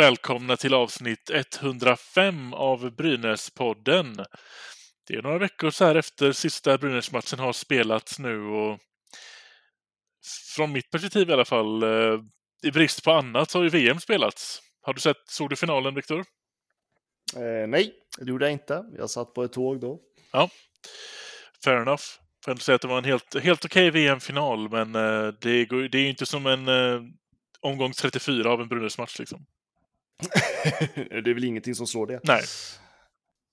Välkomna 0.00 0.56
till 0.56 0.74
avsnitt 0.74 1.30
105 1.30 2.54
av 2.54 2.96
Brynäspodden. 2.96 4.16
Det 5.06 5.14
är 5.14 5.22
några 5.22 5.38
veckor 5.38 5.70
så 5.70 5.84
här 5.84 5.94
efter 5.94 6.32
sista 6.32 6.78
Brynäs-matchen 6.78 7.38
har 7.38 7.52
spelats 7.52 8.18
nu 8.18 8.42
och 8.42 8.78
från 10.56 10.72
mitt 10.72 10.90
perspektiv 10.90 11.30
i 11.30 11.32
alla 11.32 11.44
fall, 11.44 11.82
eh, 11.82 12.20
i 12.62 12.70
brist 12.70 13.04
på 13.04 13.12
annat 13.12 13.50
så 13.50 13.58
har 13.58 13.64
ju 13.64 13.68
VM 13.68 14.00
spelats. 14.00 14.62
Har 14.82 14.94
du 14.94 15.00
sett, 15.00 15.16
såg 15.28 15.50
du 15.50 15.56
finalen 15.56 15.94
Viktor? 15.94 16.18
Eh, 17.36 17.68
nej, 17.68 17.94
det 18.18 18.30
gjorde 18.30 18.44
jag 18.44 18.52
inte. 18.52 18.84
Jag 18.98 19.10
satt 19.10 19.34
på 19.34 19.44
ett 19.44 19.52
tåg 19.52 19.80
då. 19.80 20.00
Ja, 20.32 20.50
fair 21.64 21.76
enough. 21.76 22.04
Får 22.44 22.50
ändå 22.50 22.60
säga 22.60 22.76
att 22.76 22.82
det 22.82 22.88
var 22.88 22.98
en 22.98 23.04
helt, 23.04 23.42
helt 23.42 23.64
okej 23.64 23.88
okay 23.88 24.02
VM-final, 24.02 24.70
men 24.70 24.94
eh, 24.94 25.34
det, 25.40 25.64
går, 25.64 25.88
det 25.88 25.98
är 25.98 26.02
ju 26.02 26.08
inte 26.10 26.26
som 26.26 26.46
en 26.46 26.68
eh, 26.68 27.00
omgång 27.60 27.92
34 27.92 28.50
av 28.50 28.60
en 28.60 28.68
Brynäs-match 28.68 29.18
liksom. 29.18 29.46
det 30.94 31.30
är 31.30 31.34
väl 31.34 31.44
ingenting 31.44 31.74
som 31.74 31.86
slår 31.86 32.06
det. 32.06 32.20
Nej. 32.24 32.42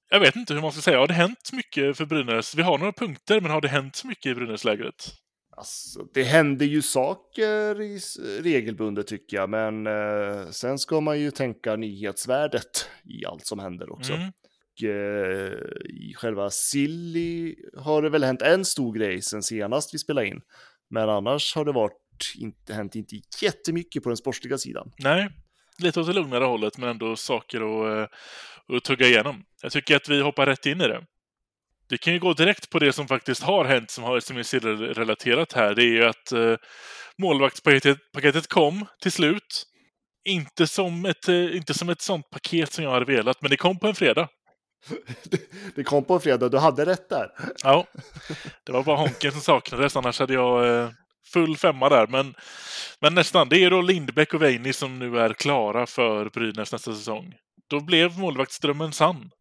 Jag 0.09 0.19
vet 0.19 0.35
inte 0.35 0.53
hur 0.53 0.61
man 0.61 0.71
ska 0.71 0.81
säga. 0.81 0.99
Har 0.99 1.07
det 1.07 1.13
hänt 1.13 1.49
mycket 1.53 1.97
för 1.97 2.05
Brynäs? 2.05 2.55
Vi 2.55 2.61
har 2.61 2.77
några 2.77 2.91
punkter, 2.91 3.41
men 3.41 3.51
har 3.51 3.61
det 3.61 3.67
hänt 3.67 4.03
mycket 4.03 4.25
i 4.25 4.35
Brynäs-lägret? 4.35 5.13
Alltså, 5.57 5.99
det 6.13 6.23
händer 6.23 6.65
ju 6.65 6.81
saker 6.81 7.81
i, 7.81 7.99
regelbundet 8.41 9.07
tycker 9.07 9.37
jag, 9.37 9.49
men 9.49 9.87
eh, 9.87 10.49
sen 10.49 10.79
ska 10.79 11.01
man 11.01 11.19
ju 11.19 11.31
tänka 11.31 11.75
nyhetsvärdet 11.75 12.89
i 13.03 13.25
allt 13.25 13.45
som 13.45 13.59
händer 13.59 13.91
också. 13.91 14.13
Mm. 14.13 14.27
Och, 14.27 14.83
eh, 14.83 15.53
I 15.85 16.13
själva 16.15 16.49
Silly 16.49 17.55
har 17.77 18.01
det 18.01 18.09
väl 18.09 18.23
hänt 18.23 18.41
en 18.41 18.65
stor 18.65 18.93
grej 18.93 19.21
sen 19.21 19.43
senast 19.43 19.93
vi 19.93 19.97
spelade 19.97 20.27
in, 20.27 20.41
men 20.89 21.09
annars 21.09 21.55
har 21.55 21.65
det 21.65 21.71
varit 21.71 22.33
inte 22.37 22.73
hänt 22.73 22.95
inte 22.95 23.15
jättemycket 23.41 24.03
på 24.03 24.09
den 24.09 24.17
sportsliga 24.17 24.57
sidan. 24.57 24.91
Nej, 24.99 25.29
lite 25.79 25.99
åt 25.99 26.07
det 26.07 26.13
lugnare 26.13 26.43
hållet, 26.43 26.77
men 26.77 26.89
ändå 26.89 27.15
saker 27.15 27.57
att, 27.57 28.11
eh, 28.11 28.75
att 28.77 28.83
tugga 28.83 29.07
igenom. 29.07 29.43
Jag 29.61 29.71
tycker 29.71 29.95
att 29.95 30.09
vi 30.09 30.21
hoppar 30.21 30.45
rätt 30.45 30.65
in 30.65 30.81
i 30.81 30.87
det. 30.87 31.03
Vi 31.89 31.97
kan 31.97 32.13
ju 32.13 32.19
gå 32.19 32.33
direkt 32.33 32.69
på 32.69 32.79
det 32.79 32.93
som 32.93 33.07
faktiskt 33.07 33.43
har 33.43 33.65
hänt 33.65 33.91
som, 33.91 34.03
har, 34.03 34.19
som 34.19 34.37
är 34.37 34.93
relaterat 34.93 35.53
här. 35.53 35.75
Det 35.75 35.83
är 35.83 35.91
ju 35.91 36.05
att 36.05 36.31
eh, 36.31 36.55
målvaktspaketet 37.17 38.47
kom 38.47 38.85
till 39.01 39.11
slut. 39.11 39.63
Inte 40.25 40.67
som, 40.67 41.05
ett, 41.05 41.27
eh, 41.27 41.55
inte 41.55 41.73
som 41.73 41.89
ett 41.89 42.01
sånt 42.01 42.29
paket 42.29 42.73
som 42.73 42.83
jag 42.83 42.91
hade 42.91 43.05
velat, 43.05 43.41
men 43.41 43.51
det 43.51 43.57
kom 43.57 43.79
på 43.79 43.87
en 43.87 43.95
fredag. 43.95 44.29
det 45.75 45.83
kom 45.83 46.03
på 46.03 46.13
en 46.13 46.19
fredag, 46.19 46.49
du 46.49 46.57
hade 46.57 46.85
rätt 46.85 47.09
där. 47.09 47.31
Ja, 47.63 47.87
det 48.65 48.71
var 48.71 48.83
bara 48.83 48.97
Honken 48.97 49.31
som 49.31 49.41
saknades, 49.41 49.95
annars 49.95 50.19
hade 50.19 50.33
jag 50.33 50.81
eh, 50.81 50.89
full 51.33 51.57
femma 51.57 51.89
där. 51.89 52.07
Men, 52.07 52.35
men 53.01 53.13
nästan. 53.13 53.49
Det 53.49 53.63
är 53.63 53.69
då 53.69 53.81
Lindbäck 53.81 54.33
och 54.33 54.41
Veini 54.41 54.73
som 54.73 54.99
nu 54.99 55.19
är 55.19 55.33
klara 55.33 55.85
för 55.85 56.29
Brynäs 56.29 56.71
nästa 56.71 56.93
säsong. 56.93 57.33
Då 57.67 57.79
blev 57.79 58.19
målvaktsdrömmen 58.19 58.91
sann. 58.91 59.31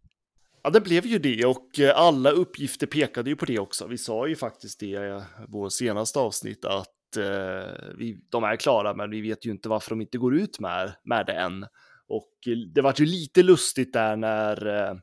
Ja, 0.63 0.71
det 0.71 0.81
blev 0.81 1.07
ju 1.07 1.19
det 1.19 1.45
och 1.45 1.81
eh, 1.81 1.99
alla 1.99 2.31
uppgifter 2.31 2.87
pekade 2.87 3.31
ju 3.31 3.37
på 3.37 3.45
det 3.45 3.59
också. 3.59 3.87
Vi 3.87 3.99
sa 3.99 4.27
ju 4.27 4.37
faktiskt 4.37 4.81
det 4.81 4.87
i 4.87 5.23
vår 5.49 5.69
senaste 5.69 6.19
avsnitt 6.19 6.65
att 6.65 7.17
eh, 7.17 7.95
vi, 7.99 8.19
de 8.31 8.45
är 8.45 8.57
klara, 8.57 8.95
men 8.95 9.11
vi 9.11 9.21
vet 9.21 9.47
ju 9.47 9.51
inte 9.51 9.69
varför 9.69 9.91
de 9.91 10.01
inte 10.01 10.19
går 10.19 10.37
ut 10.37 10.61
med, 10.61 10.93
med 11.05 11.27
det 11.27 11.33
än. 11.33 11.67
Och 12.09 12.33
eh, 12.47 12.57
det 12.75 12.81
var 12.81 12.95
ju 12.97 13.07
lite 13.07 13.43
lustigt 13.43 13.93
där 13.93 14.17
när, 14.17 14.67
eh, 14.67 14.97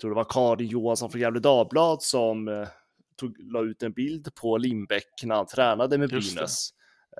tror 0.00 0.10
det 0.10 0.16
var 0.16 0.26
Karin 0.28 0.68
Johansson 0.68 1.10
från 1.10 1.20
Gävle 1.20 1.40
Dagblad 1.40 2.02
som 2.02 2.48
eh, 2.48 2.68
tog, 3.20 3.36
la 3.52 3.62
ut 3.62 3.82
en 3.82 3.92
bild 3.92 4.34
på 4.34 4.58
Lindbäck 4.58 5.22
när 5.22 5.34
han 5.34 5.46
tränade 5.46 5.98
med 5.98 6.08
Brynäs. 6.08 6.70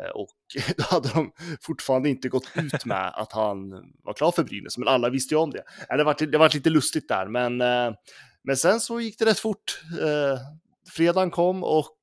Eh, 0.00 0.10
och 0.10 0.36
då 0.76 0.84
hade 0.84 1.08
de 1.08 1.32
fortfarande 1.60 2.08
inte 2.08 2.28
gått 2.28 2.48
ut 2.54 2.84
med 2.84 3.12
att 3.14 3.32
han 3.32 3.70
var 4.04 4.14
klar 4.14 4.32
för 4.32 4.44
Brynäs, 4.44 4.78
men 4.78 4.88
alla 4.88 5.10
visste 5.10 5.34
ju 5.34 5.38
om 5.38 5.50
det. 5.50 5.64
Det 5.96 6.04
var, 6.04 6.26
det 6.26 6.38
var 6.38 6.54
lite 6.54 6.70
lustigt 6.70 7.08
där, 7.08 7.26
men, 7.26 7.60
eh, 7.60 7.94
men 8.44 8.56
sen 8.56 8.80
så 8.80 9.00
gick 9.00 9.18
det 9.18 9.24
rätt 9.24 9.38
fort. 9.38 9.80
Eh, 10.00 10.38
fredagen 10.96 11.30
kom 11.30 11.64
och 11.64 11.96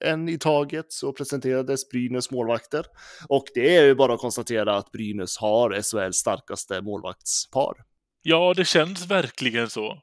en 0.00 0.28
i 0.28 0.38
taget 0.38 0.92
så 0.92 1.12
presenterades 1.12 1.88
Brynäs 1.88 2.30
målvakter. 2.30 2.86
Och 3.28 3.44
det 3.54 3.76
är 3.76 3.84
ju 3.84 3.94
bara 3.94 4.14
att 4.14 4.20
konstatera 4.20 4.76
att 4.76 4.92
Brynäs 4.92 5.38
har 5.38 5.70
SHLs 5.70 6.16
starkaste 6.16 6.82
målvaktspar. 6.82 7.74
Ja, 8.22 8.54
det 8.56 8.64
känns 8.64 9.06
verkligen 9.06 9.70
så. 9.70 10.02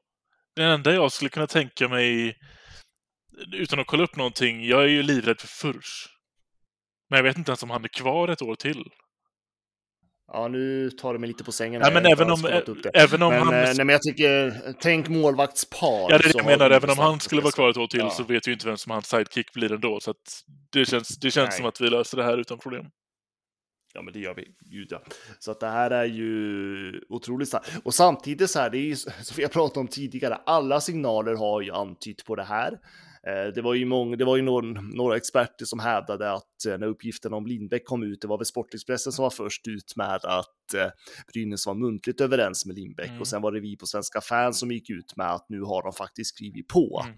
Det 0.56 0.64
enda 0.64 0.94
jag 0.94 1.12
skulle 1.12 1.30
kunna 1.30 1.48
tänka 1.48 1.88
mig, 1.88 2.38
utan 3.54 3.80
att 3.80 3.88
kolla 3.88 4.04
upp 4.04 4.16
någonting, 4.16 4.66
jag 4.66 4.84
är 4.84 4.88
ju 4.88 5.04
livrädd 5.04 5.40
för 5.40 5.48
Furs. 5.48 6.08
Men 7.10 7.18
jag 7.18 7.24
vet 7.24 7.38
inte 7.38 7.52
ens 7.52 7.64
om 7.64 7.70
han 7.70 7.84
är 7.84 7.88
kvar 7.88 8.28
ett 8.28 8.42
år 8.42 8.56
till. 8.56 8.84
Ja, 10.28 10.48
nu 10.48 10.90
tar 10.90 11.14
det 11.14 11.20
mig 11.20 11.28
lite 11.28 11.44
på 11.44 11.52
sängen. 11.52 11.82
Nej, 11.82 11.94
men 11.94 12.06
även 12.06 12.32
om, 12.32 12.64
även 12.94 13.22
om 13.22 13.34
men, 13.34 13.42
han... 13.42 13.54
Eh, 13.54 13.64
nej, 13.64 13.76
men 13.76 13.90
jag 13.90 14.02
tycker, 14.02 14.54
tänk 14.80 15.10
målvaktspar. 15.10 15.88
Ja, 15.88 16.08
det 16.08 16.16
är 16.16 16.34
det 16.34 16.38
jag 16.38 16.46
menar. 16.46 16.70
Även 16.70 16.90
om 16.90 16.98
han 16.98 17.20
skulle 17.20 17.42
vara 17.42 17.52
kvar 17.52 17.70
ett 17.70 17.78
år 17.78 17.88
till 17.88 18.00
ja. 18.00 18.10
så 18.10 18.24
vet 18.24 18.48
vi 18.48 18.52
inte 18.54 18.68
vem 18.68 18.78
som 18.78 18.92
hans 18.92 19.08
sidekick 19.08 19.54
blir 19.54 19.72
ändå. 19.72 20.00
Så 20.00 20.14
det 20.72 20.86
känns, 20.86 21.08
det 21.08 21.32
känns 21.32 21.58
som 21.58 21.66
att 21.66 21.82
vi 21.82 21.90
löser 21.90 22.18
det 22.18 22.24
här 22.24 22.38
utan 22.38 22.58
problem. 22.58 22.86
Ja, 23.94 24.02
men 24.02 24.14
det 24.14 24.20
gör 24.20 24.36
vi. 24.36 24.48
Gud, 24.60 24.88
ja. 24.92 25.02
Så 25.40 25.52
att 25.52 25.60
det 25.60 25.70
här 25.70 25.92
är 25.92 26.06
ju 26.06 27.02
otroligt 27.10 27.48
starkt. 27.48 27.72
Och 27.84 27.94
samtidigt 27.94 28.50
så 28.50 28.60
här, 28.60 28.70
det 28.70 28.78
är 28.78 28.86
ju 28.86 28.96
som 28.96 29.36
vi 29.36 29.44
har 29.44 29.50
pratat 29.50 29.78
om 29.78 29.88
tidigare, 29.88 30.36
alla 30.36 30.82
signaler 30.82 31.36
har 31.36 31.62
ju 31.62 31.72
antytt 31.72 32.26
på 32.26 32.36
det 32.36 32.44
här. 32.44 32.80
Eh, 33.28 33.54
det 33.54 33.62
var 33.62 33.74
ju, 33.74 33.86
många, 33.86 34.16
det 34.16 34.26
var 34.26 34.36
ju 34.36 34.42
några, 34.42 34.82
några 34.82 35.18
experter 35.18 35.66
som 35.66 35.80
hävdade 35.80 36.32
att 36.32 36.66
eh, 36.68 36.78
när 36.78 36.88
uppgiften 36.88 37.34
om 37.34 37.46
Lindbäck 37.46 37.86
kom 37.86 38.04
ut, 38.04 38.22
det 38.22 38.28
var 38.28 38.38
väl 38.38 38.46
Sportexpressen 38.46 39.14
som 39.14 39.24
var 39.24 39.30
först 39.30 39.68
ut 39.68 39.96
med 39.96 40.26
att 40.26 40.74
eh, 40.76 40.88
Brynäs 41.34 41.68
var 41.68 41.74
muntligt 41.74 42.22
överens 42.22 42.66
med 42.66 42.76
Lindbäck 42.76 43.10
mm. 43.10 43.22
och 43.22 43.28
sen 43.28 43.42
var 43.42 43.52
det 43.52 43.60
vi 43.60 43.78
på 43.78 43.86
Svenska 43.86 44.22
fans 44.22 44.60
som 44.60 44.72
gick 44.72 44.90
ut 44.90 45.16
med 45.16 45.32
att 45.32 45.46
nu 45.50 45.62
har 45.62 45.84
de 45.84 45.94
faktiskt 45.94 46.36
skrivit 46.36 46.68
på. 46.68 47.04
Mm. 47.06 47.18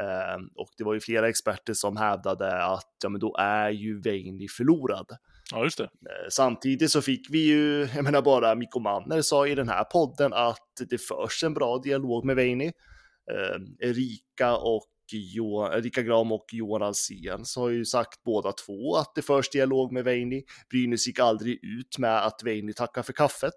Uh, 0.00 0.46
och 0.56 0.68
det 0.78 0.84
var 0.84 0.94
ju 0.94 1.00
flera 1.00 1.28
experter 1.28 1.74
som 1.74 1.96
hävdade 1.96 2.64
att 2.64 2.96
ja, 3.02 3.08
men 3.08 3.20
då 3.20 3.36
är 3.38 3.70
ju 3.70 4.00
Veini 4.00 4.48
förlorad. 4.48 5.06
Ja, 5.52 5.64
just 5.64 5.78
det. 5.78 5.84
Uh, 5.84 6.28
samtidigt 6.30 6.90
så 6.90 7.02
fick 7.02 7.30
vi 7.30 7.46
ju, 7.46 7.88
jag 7.94 8.04
menar 8.04 8.22
bara 8.22 8.54
Mikko 8.54 8.80
Manner 8.80 9.22
sa 9.22 9.46
i 9.46 9.54
den 9.54 9.68
här 9.68 9.84
podden 9.84 10.32
att 10.32 10.68
det 10.90 10.98
förs 10.98 11.44
en 11.44 11.54
bra 11.54 11.78
dialog 11.78 12.24
med 12.24 12.36
Veini. 12.36 12.66
Uh, 12.66 13.88
Erika 13.88 14.56
och 14.56 14.86
jo, 15.12 15.68
Rika 15.72 16.02
Gram 16.02 16.32
och 16.32 16.46
Johan 16.52 16.82
Alsen 16.82 17.44
så 17.44 17.60
har 17.60 17.68
ju 17.68 17.84
sagt 17.84 18.22
båda 18.22 18.52
två 18.52 18.96
att 18.96 19.14
det 19.14 19.22
förs 19.22 19.50
dialog 19.50 19.92
med 19.92 20.04
Veini. 20.04 20.42
Brynäs 20.70 21.06
gick 21.06 21.18
aldrig 21.18 21.64
ut 21.64 21.98
med 21.98 22.26
att 22.26 22.42
Veini 22.42 22.72
tackar 22.72 23.02
för 23.02 23.12
kaffet. 23.12 23.52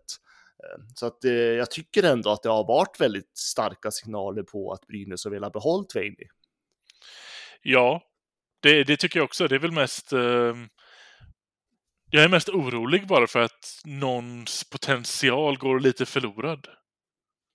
Eh, 0.64 0.84
så 0.96 1.06
att 1.06 1.26
eh, 1.26 1.32
jag 1.32 1.72
tycker 1.72 2.04
ändå 2.04 2.30
att 2.30 2.44
det 2.44 2.50
har 2.50 2.68
varit 2.68 3.02
väldigt 3.02 3.38
starka 3.38 3.92
signaler 3.92 4.44
på 4.44 4.72
att 4.72 4.88
Brynäs 4.88 5.24
har 5.24 5.32
velat 5.32 5.54
behålla 5.54 5.86
Veini. 5.94 6.28
Ja, 7.62 8.02
det, 8.62 8.84
det, 8.84 8.98
tycker 8.98 9.20
jag 9.20 9.26
också. 9.26 9.48
Det 9.48 9.56
är 9.56 9.60
väl 9.60 9.72
mest... 9.72 10.14
Eh, 10.14 10.56
jag 12.10 12.24
är 12.24 12.30
mest 12.30 12.50
orolig 12.50 13.08
bara 13.08 13.28
för 13.28 13.40
att 13.40 13.82
någons 13.86 14.64
potential 14.64 15.58
går 15.58 15.80
lite 15.80 16.06
förlorad 16.06 16.68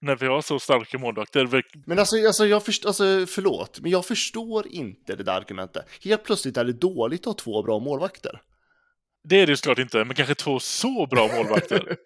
när 0.00 0.16
vi 0.16 0.26
har 0.26 0.40
så 0.40 0.58
starka 0.58 0.98
målvakter. 0.98 1.62
Men 1.86 1.98
alltså, 1.98 2.16
alltså, 2.26 2.46
jag 2.46 2.64
först, 2.64 2.86
alltså, 2.86 3.26
förlåt, 3.28 3.80
men 3.80 3.90
jag 3.90 4.06
förstår 4.06 4.66
inte 4.66 5.16
det 5.16 5.22
där 5.22 5.32
argumentet. 5.32 5.84
Helt 6.04 6.24
plötsligt 6.24 6.56
är 6.56 6.64
det 6.64 6.72
dåligt 6.72 7.20
att 7.20 7.26
ha 7.26 7.34
två 7.34 7.62
bra 7.62 7.78
målvakter. 7.78 8.40
Det 9.24 9.40
är 9.40 9.46
det 9.46 9.56
såklart 9.56 9.78
inte, 9.78 10.04
men 10.04 10.16
kanske 10.16 10.34
två 10.34 10.60
så 10.60 11.06
bra 11.06 11.28
målvakter. 11.36 11.96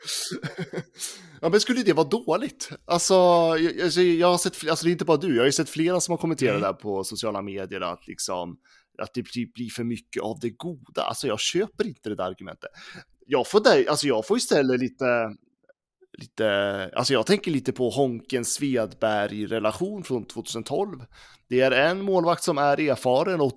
ja, 1.40 1.48
men 1.48 1.60
skulle 1.60 1.82
det 1.82 1.92
vara 1.92 2.08
dåligt? 2.08 2.70
Alltså, 2.84 3.14
jag, 3.58 3.80
alltså, 3.80 4.00
jag 4.00 4.28
har 4.28 4.38
sett, 4.38 4.68
alltså 4.68 4.84
det 4.84 4.90
är 4.90 4.92
inte 4.92 5.04
bara 5.04 5.16
du, 5.16 5.34
jag 5.34 5.42
har 5.42 5.46
ju 5.46 5.52
sett 5.52 5.70
flera 5.70 6.00
som 6.00 6.12
har 6.12 6.18
kommenterat 6.18 6.56
mm. 6.56 6.62
där 6.62 6.72
på 6.72 7.04
sociala 7.04 7.42
medier 7.42 7.80
att 7.80 8.06
liksom, 8.06 8.56
att 8.98 9.14
det 9.14 9.22
blir 9.54 9.70
för 9.70 9.84
mycket 9.84 10.22
av 10.22 10.38
det 10.40 10.50
goda. 10.50 11.02
Alltså 11.02 11.26
jag 11.26 11.40
köper 11.40 11.86
inte 11.86 12.08
det 12.08 12.14
där 12.14 12.24
argumentet. 12.24 12.70
Jag 13.26 13.46
får, 13.46 13.60
där, 13.60 13.88
alltså 13.88 14.06
jag 14.06 14.26
får 14.26 14.36
istället 14.36 14.80
lite, 14.80 15.04
lite, 16.18 16.90
alltså 16.96 17.12
jag 17.12 17.26
tänker 17.26 17.50
lite 17.50 17.72
på 17.72 17.90
Honken 17.90 18.44
Svedberg-relation 18.44 20.04
från 20.04 20.24
2012. 20.24 21.04
Det 21.48 21.60
är 21.60 21.70
en 21.70 22.02
målvakt 22.02 22.42
som 22.42 22.58
är 22.58 22.80
erfaren 22.80 23.40
och 23.40 23.52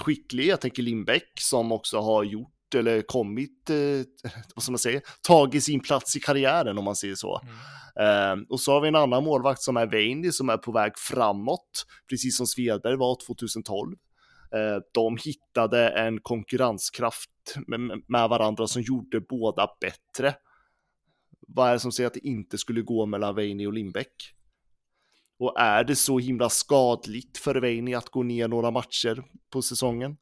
skicklig, 0.00 0.46
jag 0.46 0.60
tänker 0.60 0.82
Lindbäck 0.82 1.32
som 1.40 1.72
också 1.72 1.98
har 1.98 2.24
gjort 2.24 2.74
eller 2.74 3.02
kommit, 3.02 3.70
eh, 3.70 4.30
vad 4.54 4.62
ska 4.62 4.72
man 4.72 4.78
säga, 4.78 5.00
tagit 5.22 5.64
sin 5.64 5.80
plats 5.80 6.16
i 6.16 6.20
karriären 6.20 6.78
om 6.78 6.84
man 6.84 6.96
säger 6.96 7.14
så. 7.14 7.40
Eh, 8.00 8.36
och 8.48 8.60
så 8.60 8.72
har 8.72 8.80
vi 8.80 8.88
en 8.88 8.96
annan 8.96 9.24
målvakt 9.24 9.62
som 9.62 9.76
är 9.76 9.86
Veini 9.86 10.32
som 10.32 10.48
är 10.48 10.56
på 10.56 10.72
väg 10.72 10.92
framåt, 10.96 11.86
precis 12.10 12.36
som 12.36 12.46
Svedberg 12.46 12.96
var 12.96 13.16
2012. 13.26 13.96
Eh, 14.54 14.82
de 14.94 15.16
hittade 15.24 15.88
en 15.88 16.20
konkurrenskraft 16.20 17.30
med, 17.66 17.80
med 18.08 18.28
varandra 18.28 18.66
som 18.66 18.82
gjorde 18.82 19.20
båda 19.20 19.68
bättre. 19.80 20.34
Vad 21.54 21.68
är 21.68 21.72
det 21.72 21.80
som 21.80 21.92
säger 21.92 22.06
att 22.06 22.14
det 22.14 22.26
inte 22.26 22.58
skulle 22.58 22.82
gå 22.82 23.06
mellan 23.06 23.34
Veini 23.34 23.66
och 23.66 23.72
Lindbäck? 23.72 24.12
Och 25.38 25.60
är 25.60 25.84
det 25.84 25.96
så 25.96 26.18
himla 26.18 26.48
skadligt 26.48 27.38
för 27.38 27.54
Veini 27.54 27.94
att 27.94 28.08
gå 28.08 28.22
ner 28.22 28.48
några 28.48 28.70
matcher 28.70 29.22
på 29.52 29.62
säsongen? 29.62 30.16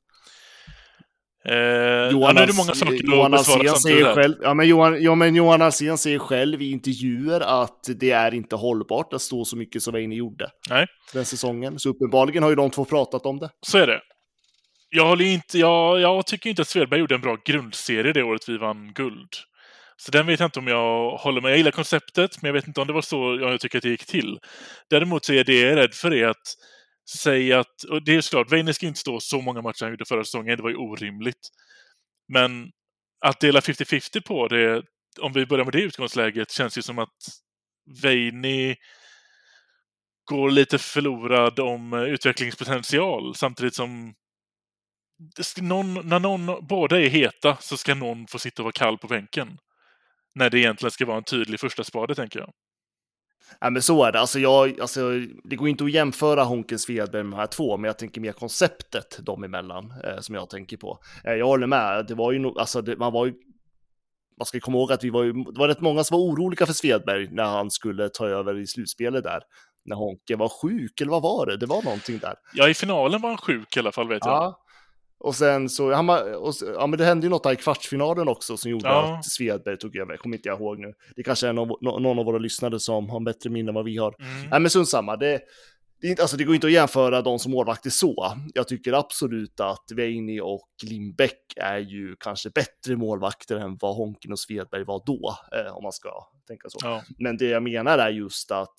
Eh, 1.49 1.55
ja, 1.55 2.11
Johan 2.11 2.39
att 2.39 2.47
besvara 2.47 3.37
Alsén 3.39 3.77
säger 3.77 4.15
själv, 4.15 4.35
ja, 4.43 4.55
men 4.55 4.69
Johan, 4.69 5.03
ja, 5.03 5.15
men 5.15 5.37
Johan 5.37 5.63
Alsén 5.63 5.99
säger 5.99 6.19
själv 6.19 6.63
i 6.63 6.71
intervjuer 6.71 7.41
att 7.41 7.89
det 7.97 8.11
är 8.11 8.35
inte 8.35 8.57
hållbart 8.57 9.13
att 9.13 9.23
stå 9.23 9.45
så 9.45 9.57
mycket 9.57 9.83
som 9.83 9.95
Veini 9.95 10.17
gjorde 10.17 10.51
Nej. 10.71 10.87
den 11.13 11.25
säsongen. 11.25 11.79
Så 11.79 11.89
uppenbarligen 11.89 12.43
har 12.43 12.51
ju 12.51 12.57
de 12.57 12.71
två 12.71 12.85
pratat 12.85 13.27
om 13.27 13.39
det. 13.39 13.51
Så 13.67 13.79
är 13.79 13.87
det. 13.87 14.01
Jag, 14.91 15.07
håller 15.07 15.25
inte, 15.25 15.59
jag, 15.59 16.01
jag 16.01 16.27
tycker 16.27 16.51
inte 16.51 16.63
att 16.63 16.69
Svedberg 16.69 17.01
gjorde 17.01 17.15
en 17.15 17.21
bra 17.21 17.37
grundserie 17.45 18.13
det 18.13 18.23
året 18.23 18.49
vi 18.49 18.59
vann 18.59 18.93
guld. 18.93 19.29
Så 19.97 20.11
den 20.11 20.27
vet 20.27 20.41
jag 20.41 20.47
inte 20.47 20.59
om 20.59 20.67
jag 20.67 21.11
håller 21.11 21.41
med. 21.41 21.51
Jag 21.51 21.59
gillar 21.59 21.71
konceptet, 21.71 22.43
men 22.43 22.49
jag 22.49 22.53
vet 22.53 22.69
inte 22.69 22.81
om 22.81 22.87
det 22.87 22.93
var 22.93 23.03
så 23.03 23.39
jag 23.41 23.61
tycker 23.61 23.79
att 23.79 23.83
det 23.83 23.89
gick 23.89 24.07
till. 24.07 24.39
Däremot 24.91 25.25
så 25.25 25.33
är 25.33 25.45
det 25.45 25.61
jag 25.61 25.73
är 25.73 25.77
rädd 25.77 25.95
för 25.95 26.15
är 26.15 26.29
att 26.29 26.55
säga 27.19 27.61
att, 27.61 27.83
och 27.91 28.05
det 28.05 28.17
är 28.17 28.21
såklart, 28.21 28.53
Weine 28.53 28.75
ska 28.75 28.87
inte 28.87 29.01
stå 29.01 29.21
så 29.21 29.41
många 29.41 29.63
matcher 29.63 29.83
han 29.83 29.91
gjorde 29.91 30.05
förra 30.05 30.25
säsongen, 30.25 30.57
det 30.57 30.63
var 30.63 30.71
ju 30.71 30.77
orimligt. 30.77 31.49
Men 32.33 32.71
att 33.25 33.41
dela 33.41 33.61
50-50 33.61 34.21
på 34.21 34.49
det, 34.49 34.83
om 35.21 35.33
vi 35.33 35.47
börjar 35.47 35.65
med 35.65 35.73
det 35.73 35.83
utgångsläget, 35.83 36.51
känns 36.51 36.79
ju 36.79 36.83
som 36.83 36.99
att 36.99 37.17
Veini 38.03 38.77
går 40.25 40.51
lite 40.51 40.79
förlorad 40.79 41.61
om 41.61 41.93
eh, 41.93 42.03
utvecklingspotential 42.03 43.35
samtidigt 43.35 43.75
som 43.75 44.15
någon, 45.61 46.09
när 46.09 46.21
någon, 46.21 46.67
båda 46.67 47.01
är 47.01 47.09
heta 47.09 47.57
så 47.61 47.77
ska 47.77 47.95
någon 47.95 48.27
få 48.27 48.39
sitta 48.39 48.63
och 48.63 48.65
vara 48.65 48.73
kall 48.73 48.99
på 48.99 49.07
bänken. 49.07 49.59
När 50.37 50.51
det 50.51 50.59
egentligen 50.59 50.91
ska 50.91 51.07
vara 51.07 51.17
en 51.17 51.25
tydlig 51.25 51.61
första 51.61 51.85
spade, 51.85 52.15
tänker 52.15 52.39
jag. 52.39 52.51
Ja, 53.61 53.71
men 53.71 53.83
så 53.83 54.05
är 54.05 54.13
det. 54.13 54.21
Alltså, 54.21 54.39
jag, 54.39 54.81
alltså, 54.81 55.11
det 55.45 55.57
går 55.57 55.69
inte 55.69 55.85
att 55.85 55.93
jämföra 55.93 56.45
Honken 56.45 56.79
Svedberg 56.79 57.23
med 57.23 57.33
de 57.33 57.37
här 57.37 57.47
två, 57.47 57.77
men 57.77 57.89
jag 57.89 57.99
tänker 57.99 58.21
mer 58.21 58.33
konceptet 58.33 59.19
dem 59.21 59.45
emellan 59.45 59.95
eh, 60.05 60.19
som 60.21 60.35
jag 60.35 60.51
tänker 60.51 60.77
på. 60.77 60.99
Eh, 61.25 61.33
jag 61.33 61.47
håller 61.47 61.67
med. 61.67 62.07
Det 62.07 62.15
var 62.15 62.33
ju 62.33 62.39
nog, 62.39 62.59
alltså, 62.59 62.83
det, 62.83 62.97
man 62.97 63.13
var 63.13 63.27
ju 63.27 63.35
man 64.39 64.47
ska 64.47 64.61
komma 64.61 64.79
ihåg 64.79 64.93
att 64.93 65.05
vi 65.05 65.11
var 65.11 65.23
ju, 65.23 65.33
det 65.33 65.59
var 65.59 65.69
rätt 65.69 65.81
många 65.81 66.05
som 66.05 66.19
var 66.19 66.25
oroliga 66.25 66.67
för 66.67 66.73
Svedberg 66.73 67.29
när 67.31 67.45
han 67.45 67.71
skulle 67.71 68.09
ta 68.09 68.27
över 68.27 68.59
i 68.59 68.67
slutspelet 68.67 69.25
där. 69.25 69.41
När 69.85 69.97
Honken 69.97 70.39
var 70.39 70.49
sjuk, 70.49 71.01
eller 71.01 71.11
vad 71.11 71.23
var 71.23 71.47
det? 71.47 71.57
Det 71.57 71.67
var 71.67 71.83
någonting 71.83 72.19
där. 72.19 72.35
Ja, 72.55 72.69
i 72.69 72.75
finalen 72.75 73.21
var 73.21 73.29
han 73.29 73.39
sjuk 73.39 73.77
i 73.77 73.81
alla 73.81 73.93
fall, 73.93 74.09
vet 74.09 74.25
jag. 74.25 74.57
Och 75.19 75.35
sen 75.35 75.69
så, 75.69 75.93
han, 75.93 76.11
och, 76.11 76.55
ja 76.75 76.87
men 76.87 76.99
det 76.99 77.05
hände 77.05 77.27
ju 77.27 77.31
något 77.31 77.43
där 77.43 77.53
i 77.53 77.57
kvartsfinalen 77.57 78.29
också 78.29 78.57
som 78.57 78.71
gjorde 78.71 78.89
Ja. 78.89 79.17
att 79.19 79.25
Svedberg 79.25 79.79
tog 79.79 79.97
över, 79.97 80.17
kommer 80.17 80.37
inte 80.37 80.49
jag 80.49 80.61
ihåg 80.61 80.79
nu. 80.79 80.93
Det 81.17 81.23
kanske 81.23 81.49
är 81.49 81.53
någon, 81.53 81.79
nå- 81.81 81.99
någon 81.99 82.19
av 82.19 82.25
våra 82.25 82.39
lyssnare 82.39 82.81
som 82.81 83.11
har 83.11 83.21
bättre 83.21 83.51
minne 83.51 83.71
än 83.71 83.75
vad 83.75 83.85
vi 83.85 83.97
har. 83.97 84.15
Mm. 84.19 84.51
Nej 84.51 84.61
men 84.61 84.71
sunt 84.71 84.89
samma, 84.89 85.17
det, 85.17 85.41
det, 86.01 86.07
är 86.07 86.11
inte, 86.11 86.23
alltså, 86.23 86.37
det 86.37 86.45
går 86.45 86.55
inte 86.55 86.67
att 86.67 86.73
jämföra 86.73 87.23
de 87.23 87.39
som 87.39 87.53
målvakter 87.53 87.91
så. 87.91 88.33
Jag 88.55 88.69
tycker 88.69 88.93
absolut 88.93 89.61
att 89.61 89.85
Veini 89.95 90.41
och 90.41 90.69
Lindbäck 90.83 91.41
är 91.57 91.79
ju 91.79 92.17
kanske 92.21 92.51
bättre 92.51 92.97
målvakter 92.97 93.57
än 93.57 93.77
vad 93.81 93.97
Honken 93.97 94.33
och 94.33 94.39
Svedberg 94.41 94.85
var 94.85 95.03
då, 95.07 95.37
eh, 95.53 95.77
om 95.77 95.83
man 95.83 95.93
ska 95.93 96.09
tänka 96.49 96.69
så. 96.69 96.79
Ja. 96.83 97.03
Men 97.19 97.37
det 97.37 97.47
jag 97.47 97.63
menar 97.63 97.99
är 97.99 98.11
just 98.11 98.51
att 98.51 98.75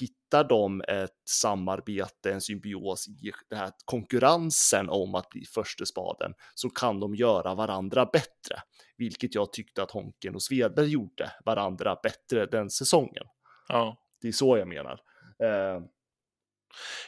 hittar 0.00 0.44
de 0.44 0.80
ett 0.88 1.10
samarbete, 1.28 2.32
en 2.32 2.40
symbios 2.40 3.08
i 3.08 3.32
den 3.50 3.58
här 3.58 3.70
konkurrensen 3.84 4.88
om 4.88 5.14
att 5.14 5.28
bli 5.30 5.44
första 5.44 5.86
spaden 5.86 6.34
så 6.54 6.70
kan 6.70 7.00
de 7.00 7.14
göra 7.14 7.54
varandra 7.54 8.06
bättre. 8.06 8.62
Vilket 8.96 9.34
jag 9.34 9.52
tyckte 9.52 9.82
att 9.82 9.90
Honken 9.90 10.34
och 10.34 10.42
Svedberg 10.42 10.88
gjorde 10.88 11.32
varandra 11.44 11.96
bättre 12.02 12.46
den 12.46 12.70
säsongen. 12.70 13.24
ja. 13.68 14.02
Det 14.22 14.28
är 14.28 14.32
så 14.32 14.56
jag 14.58 14.68
menar. 14.68 15.00
Eh, 15.42 15.80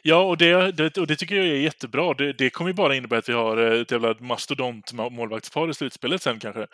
Ja, 0.03 0.25
och 0.25 0.39
det, 0.39 0.73
det, 0.73 0.97
och 0.99 1.07
det 1.07 1.17
tycker 1.17 1.37
jag 1.37 1.47
är 1.47 1.61
jättebra. 1.61 2.15
Det, 2.15 2.33
det 2.33 2.51
kommer 2.51 2.71
ju 2.71 2.75
bara 2.75 2.95
innebära 2.95 3.19
att 3.19 3.29
vi 3.29 3.33
har 3.33 3.57
eh, 3.57 3.81
ett 3.81 3.91
jävla 3.91 4.15
mastodont 4.21 4.93
ma- 4.93 5.11
målvaktspar 5.11 5.71
i 5.71 5.75
slutspelet 5.75 6.23
sen 6.23 6.39
kanske. 6.39 6.67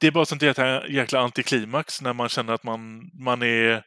Det 0.00 0.06
är 0.06 0.10
bara 0.10 0.24
sånt 0.24 0.42
jäkla, 0.42 0.86
jäkla 0.86 1.20
antiklimax 1.20 2.02
när 2.02 2.12
man 2.12 2.28
känner 2.28 2.52
att 2.52 2.64
man, 2.64 3.10
man 3.14 3.42
är... 3.42 3.84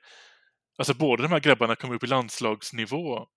Alltså 0.77 0.93
båda 0.93 1.23
de 1.23 1.31
här 1.31 1.39
grabbarna 1.39 1.75
kommer 1.75 1.95
upp 1.95 2.03
i 2.03 2.07
landslagsnivå 2.07 3.27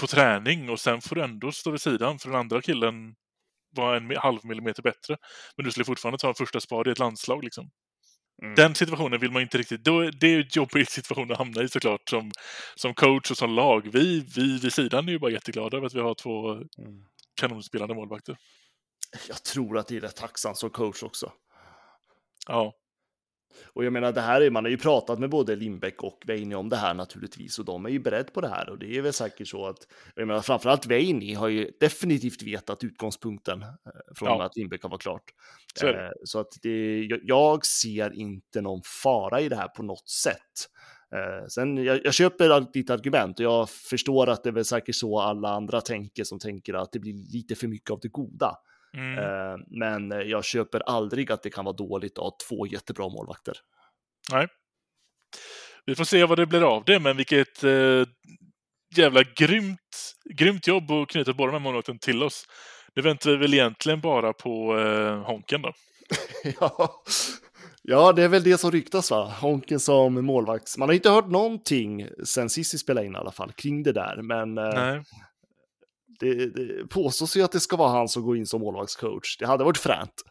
på 0.00 0.06
träning 0.06 0.70
och 0.70 0.80
sen 0.80 1.00
får 1.00 1.16
du 1.16 1.22
ändå 1.22 1.52
stå 1.52 1.70
vid 1.70 1.80
sidan 1.80 2.18
för 2.18 2.28
den 2.28 2.38
andra 2.38 2.62
killen 2.62 3.14
var 3.76 3.94
en 3.94 4.16
halv 4.16 4.44
millimeter 4.44 4.82
bättre. 4.82 5.16
Men 5.56 5.64
du 5.64 5.70
skulle 5.70 5.84
fortfarande 5.84 6.18
ta 6.18 6.28
en 6.28 6.34
första 6.34 6.60
spade 6.60 6.90
i 6.90 6.92
ett 6.92 6.98
landslag 6.98 7.44
liksom. 7.44 7.70
Mm. 8.42 8.54
Den 8.54 8.74
situationen 8.74 9.20
vill 9.20 9.30
man 9.30 9.42
inte 9.42 9.58
riktigt... 9.58 9.84
Då, 9.84 10.10
det 10.10 10.26
är 10.26 10.30
ju 10.30 10.40
en 10.40 10.48
jobbig 10.50 10.88
situation 10.90 11.32
att 11.32 11.38
hamna 11.38 11.62
i 11.62 11.68
såklart 11.68 12.08
som, 12.08 12.30
som 12.74 12.94
coach 12.94 13.30
och 13.30 13.36
som 13.36 13.50
lag. 13.50 13.88
Vi, 13.92 14.20
vi 14.36 14.58
vid 14.58 14.72
sidan 14.72 15.08
är 15.08 15.12
ju 15.12 15.18
bara 15.18 15.30
jätteglada 15.30 15.76
över 15.76 15.86
att 15.86 15.94
vi 15.94 16.00
har 16.00 16.14
två 16.14 16.52
Mm. 16.52 17.04
kanonspelande 17.40 17.94
målvakter. 17.94 18.36
Jag 19.28 19.42
tror 19.44 19.78
att 19.78 19.86
det 19.88 19.96
är 19.96 20.00
rätt 20.00 20.16
tacksamt 20.16 20.56
som 20.56 20.70
coach 20.70 21.02
också. 21.02 21.32
Ja, 22.48 22.72
Och 23.72 23.84
jag 23.84 23.92
menar, 23.92 24.12
det 24.12 24.20
här 24.20 24.40
är, 24.40 24.50
man 24.50 24.64
har 24.64 24.70
ju 24.70 24.78
pratat 24.78 25.18
med 25.18 25.30
både 25.30 25.56
Lindbäck 25.56 26.02
och 26.02 26.22
Veini 26.26 26.54
om 26.54 26.68
det 26.68 26.76
här 26.76 26.94
naturligtvis 26.94 27.58
och 27.58 27.64
de 27.64 27.86
är 27.86 27.90
ju 27.90 27.98
beredda 27.98 28.30
på 28.30 28.40
det 28.40 28.48
här 28.48 28.70
och 28.70 28.78
det 28.78 28.96
är 28.96 29.02
väl 29.02 29.12
säkert 29.12 29.48
så 29.48 29.66
att, 29.66 29.76
jag 30.14 30.26
menar 30.26 30.40
framförallt 30.40 30.86
Veini 30.86 31.34
har 31.34 31.48
ju 31.48 31.70
definitivt 31.80 32.42
vetat 32.42 32.84
utgångspunkten 32.84 33.62
eh, 33.62 33.68
från 34.16 34.28
Ja. 34.28 34.44
att 34.44 34.56
Lindbäck 34.56 34.82
har 34.82 34.90
varit 34.90 35.02
klart. 35.02 35.24
Så. 35.74 35.86
Eh, 35.88 36.10
Så 36.24 36.40
att 36.40 36.52
det, 36.62 37.04
jag, 37.22 37.66
ser 37.66 38.14
inte 38.14 38.60
någon 38.60 38.80
fara 39.02 39.40
i 39.40 39.48
det 39.48 39.56
här 39.56 39.68
på 39.68 39.82
något 39.82 40.08
sätt. 40.08 40.68
Eh, 41.14 41.46
sen, 41.48 41.76
jag, 41.84 42.00
jag 42.04 42.14
köper 42.14 42.72
ditt 42.72 42.90
argument 42.90 43.38
och 43.38 43.44
jag 43.44 43.70
förstår 43.70 44.28
att 44.28 44.42
det 44.44 44.50
är 44.50 44.54
väl 44.54 44.64
säkert 44.64 44.94
så 44.94 45.20
alla 45.20 45.48
andra 45.48 45.80
tänker 45.80 46.24
som 46.24 46.38
tänker 46.38 46.74
att 46.74 46.92
det 46.92 46.98
blir 46.98 47.32
lite 47.32 47.54
för 47.54 47.68
mycket 47.68 47.90
av 47.90 47.98
det 48.02 48.08
goda. 48.08 48.54
Mm. 48.98 49.18
Eh, 49.18 49.58
men 49.66 50.28
jag 50.28 50.44
köper 50.44 50.80
aldrig 50.80 51.32
att 51.32 51.42
det 51.42 51.50
kan 51.50 51.64
vara 51.64 51.76
dåligt 51.76 52.18
att 52.18 52.24
ha 52.24 52.36
två 52.48 52.66
jättebra 52.66 53.08
målvakter. 53.08 53.54
vi 55.86 55.94
får 55.94 56.04
se 56.04 56.24
vad 56.24 56.38
det 56.38 56.46
blir 56.46 56.76
av 56.76 56.84
det, 56.84 57.00
men 57.00 57.16
vilket 57.16 57.64
eh, 57.64 58.04
jävla 58.96 59.22
grymt, 59.36 60.14
grymt 60.34 60.66
jobb 60.66 60.90
att 60.90 61.08
knyta 61.08 61.32
båda 61.32 61.52
de 61.52 61.58
här 61.58 61.64
målvakterna 61.64 61.98
till 61.98 62.22
oss. 62.22 62.46
Nu 62.94 63.02
väntar 63.02 63.30
vi 63.30 63.36
väl 63.36 63.54
egentligen 63.54 64.00
bara 64.00 64.32
på 64.32 64.78
eh, 64.78 65.22
Honken 65.22 65.62
då. 65.62 65.72
ja. 66.60 67.02
ja, 67.82 68.12
det 68.12 68.22
är 68.22 68.28
väl 68.28 68.42
det 68.42 68.58
som 68.58 68.70
ryktas 68.70 69.10
va? 69.10 69.34
Honken 69.40 69.80
som 69.80 70.24
målvakts. 70.24 70.78
Man 70.78 70.88
har 70.88 70.94
inte 70.94 71.10
hört 71.10 71.28
någonting 71.28 72.08
sen 72.24 72.50
sist 72.50 72.74
vi 72.74 72.78
spelade 72.78 73.06
in 73.06 73.14
i 73.14 73.18
alla 73.18 73.32
fall 73.32 73.52
kring 73.52 73.82
det 73.82 73.92
där, 73.92 74.22
men 74.22 74.58
eh, 74.58 74.74
Nej. 74.74 75.02
Det, 76.20 76.46
det 76.46 76.86
påstås 76.86 77.36
ju 77.36 77.42
att 77.42 77.52
det 77.52 77.60
ska 77.60 77.76
vara 77.76 77.90
han 77.90 78.08
som 78.08 78.22
går 78.22 78.36
in 78.36 78.46
som 78.46 78.60
målvaktscoach. 78.60 79.36
Det 79.38 79.46
hade 79.46 79.64
varit 79.64 79.78
fränt. 79.78 80.22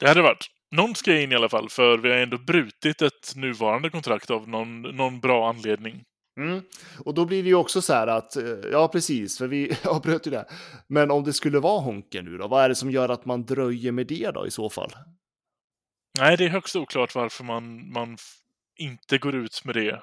Det 0.00 0.08
hade 0.08 0.22
varit. 0.22 0.46
Någon 0.76 0.94
ska 0.94 1.20
in 1.20 1.32
i 1.32 1.34
alla 1.34 1.48
fall, 1.48 1.68
för 1.68 1.98
vi 1.98 2.10
har 2.10 2.16
ändå 2.16 2.38
brutit 2.38 3.02
ett 3.02 3.36
nuvarande 3.36 3.90
kontrakt 3.90 4.30
av 4.30 4.48
någon, 4.48 4.82
någon 4.82 5.20
bra 5.20 5.48
anledning. 5.48 6.04
Mm. 6.40 6.62
Och 7.04 7.14
då 7.14 7.24
blir 7.24 7.42
det 7.42 7.48
ju 7.48 7.54
också 7.54 7.82
så 7.82 7.92
här 7.92 8.06
att, 8.06 8.36
eh, 8.36 8.58
ja 8.72 8.88
precis, 8.88 9.38
för 9.38 9.46
vi 9.46 9.76
avbröt 9.84 10.26
ju 10.26 10.30
det. 10.30 10.44
Men 10.86 11.10
om 11.10 11.24
det 11.24 11.32
skulle 11.32 11.60
vara 11.60 11.80
Honken 11.80 12.24
nu 12.24 12.38
då, 12.38 12.48
vad 12.48 12.64
är 12.64 12.68
det 12.68 12.74
som 12.74 12.90
gör 12.90 13.08
att 13.08 13.24
man 13.24 13.44
dröjer 13.44 13.92
med 13.92 14.06
det 14.06 14.30
då 14.30 14.46
i 14.46 14.50
så 14.50 14.70
fall? 14.70 14.92
Nej, 16.18 16.36
det 16.36 16.44
är 16.44 16.48
högst 16.48 16.76
oklart 16.76 17.14
varför 17.14 17.44
man, 17.44 17.92
man 17.92 18.16
inte 18.76 19.18
går 19.18 19.34
ut 19.34 19.64
med 19.64 19.74
det. 19.74 20.02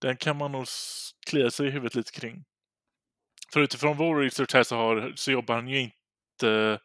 Den 0.00 0.16
kan 0.16 0.36
man 0.36 0.52
nog 0.52 0.66
klia 1.26 1.50
sig 1.50 1.66
i 1.66 1.70
huvudet 1.70 1.94
lite 1.94 2.12
kring. 2.12 2.44
För 3.52 3.60
utifrån 3.60 3.96
vår 3.96 4.16
research 4.16 4.54
här 4.54 4.62
så, 4.62 4.76
har, 4.76 5.12
så 5.16 5.32
jobbar 5.32 5.54
han 5.54 5.68
ju 5.68 5.80
inte 5.80 6.80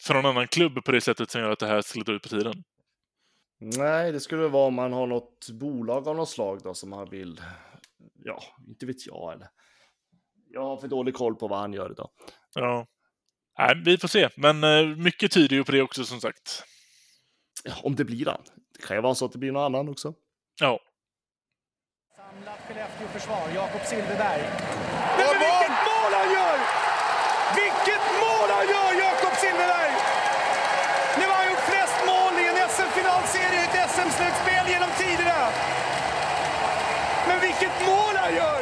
för 0.00 0.14
någon 0.14 0.26
annan 0.26 0.48
klubb 0.48 0.84
på 0.84 0.92
det 0.92 1.00
sättet 1.00 1.30
som 1.30 1.40
gör 1.40 1.50
att 1.50 1.58
det 1.58 1.66
här 1.66 1.82
skulle 1.82 2.04
dra 2.04 2.12
ut 2.12 2.22
på 2.22 2.28
tiden. 2.28 2.64
Nej, 3.58 4.12
det 4.12 4.20
skulle 4.20 4.48
vara 4.48 4.66
om 4.66 4.74
man 4.74 4.92
har 4.92 5.06
något 5.06 5.50
bolag 5.50 6.08
av 6.08 6.16
något 6.16 6.28
slag 6.28 6.60
då 6.62 6.74
som 6.74 6.90
man 6.90 7.10
vill, 7.10 7.40
ja, 8.24 8.42
inte 8.68 8.86
vet 8.86 9.06
jag 9.06 9.32
eller. 9.32 9.48
Jag 10.52 10.62
har 10.62 10.76
för 10.76 10.88
dålig 10.88 11.14
koll 11.14 11.36
på 11.36 11.48
vad 11.48 11.58
han 11.58 11.72
gör 11.72 11.90
idag. 11.90 12.10
Ja. 12.54 12.86
Nej, 13.58 13.82
vi 13.84 13.98
får 13.98 14.08
se. 14.08 14.28
Men 14.36 14.64
eh, 14.64 14.96
mycket 14.96 15.32
tyder 15.32 15.56
ju 15.56 15.64
på 15.64 15.72
det 15.72 15.82
också 15.82 16.04
som 16.04 16.20
sagt. 16.20 16.64
Ja, 17.64 17.72
om 17.82 17.94
det 17.94 18.04
blir 18.04 18.26
han. 18.26 18.42
Det 18.78 18.86
kan 18.86 18.96
ju 18.96 19.02
vara 19.02 19.14
så 19.14 19.24
att 19.24 19.32
det 19.32 19.38
blir 19.38 19.52
någon 19.52 19.64
annan 19.64 19.88
också. 19.88 20.14
Ja. 20.60 20.80
Samlat 22.16 22.58
försvar, 23.20 23.48
Jakob 23.54 23.82
Silfverberg. 23.90 24.42
Men, 25.18 25.26
men 25.30 25.34
vilket 25.44 25.76
mål 25.90 26.12
han 26.20 26.28
gör! 26.38 26.58
Vilket 27.60 28.04
mål 28.24 28.48
han 28.56 28.66
gör, 28.74 28.90
Jakob 29.04 29.34
Silfverberg! 29.42 29.92
Nu 31.18 31.24
har 31.30 31.36
han 31.40 31.48
gjort 31.50 31.64
flest 31.70 31.98
mål 32.10 32.32
i 32.42 32.44
en 32.50 32.58
SM-finalserie 32.74 33.60
i 33.60 33.64
ett 33.66 33.90
SM-slutspel 33.94 34.64
genom 34.74 34.90
tiderna. 35.02 35.40
Men 37.28 37.38
vilket 37.46 37.76
mål 37.90 38.14
han 38.22 38.32
gör! 38.34 38.60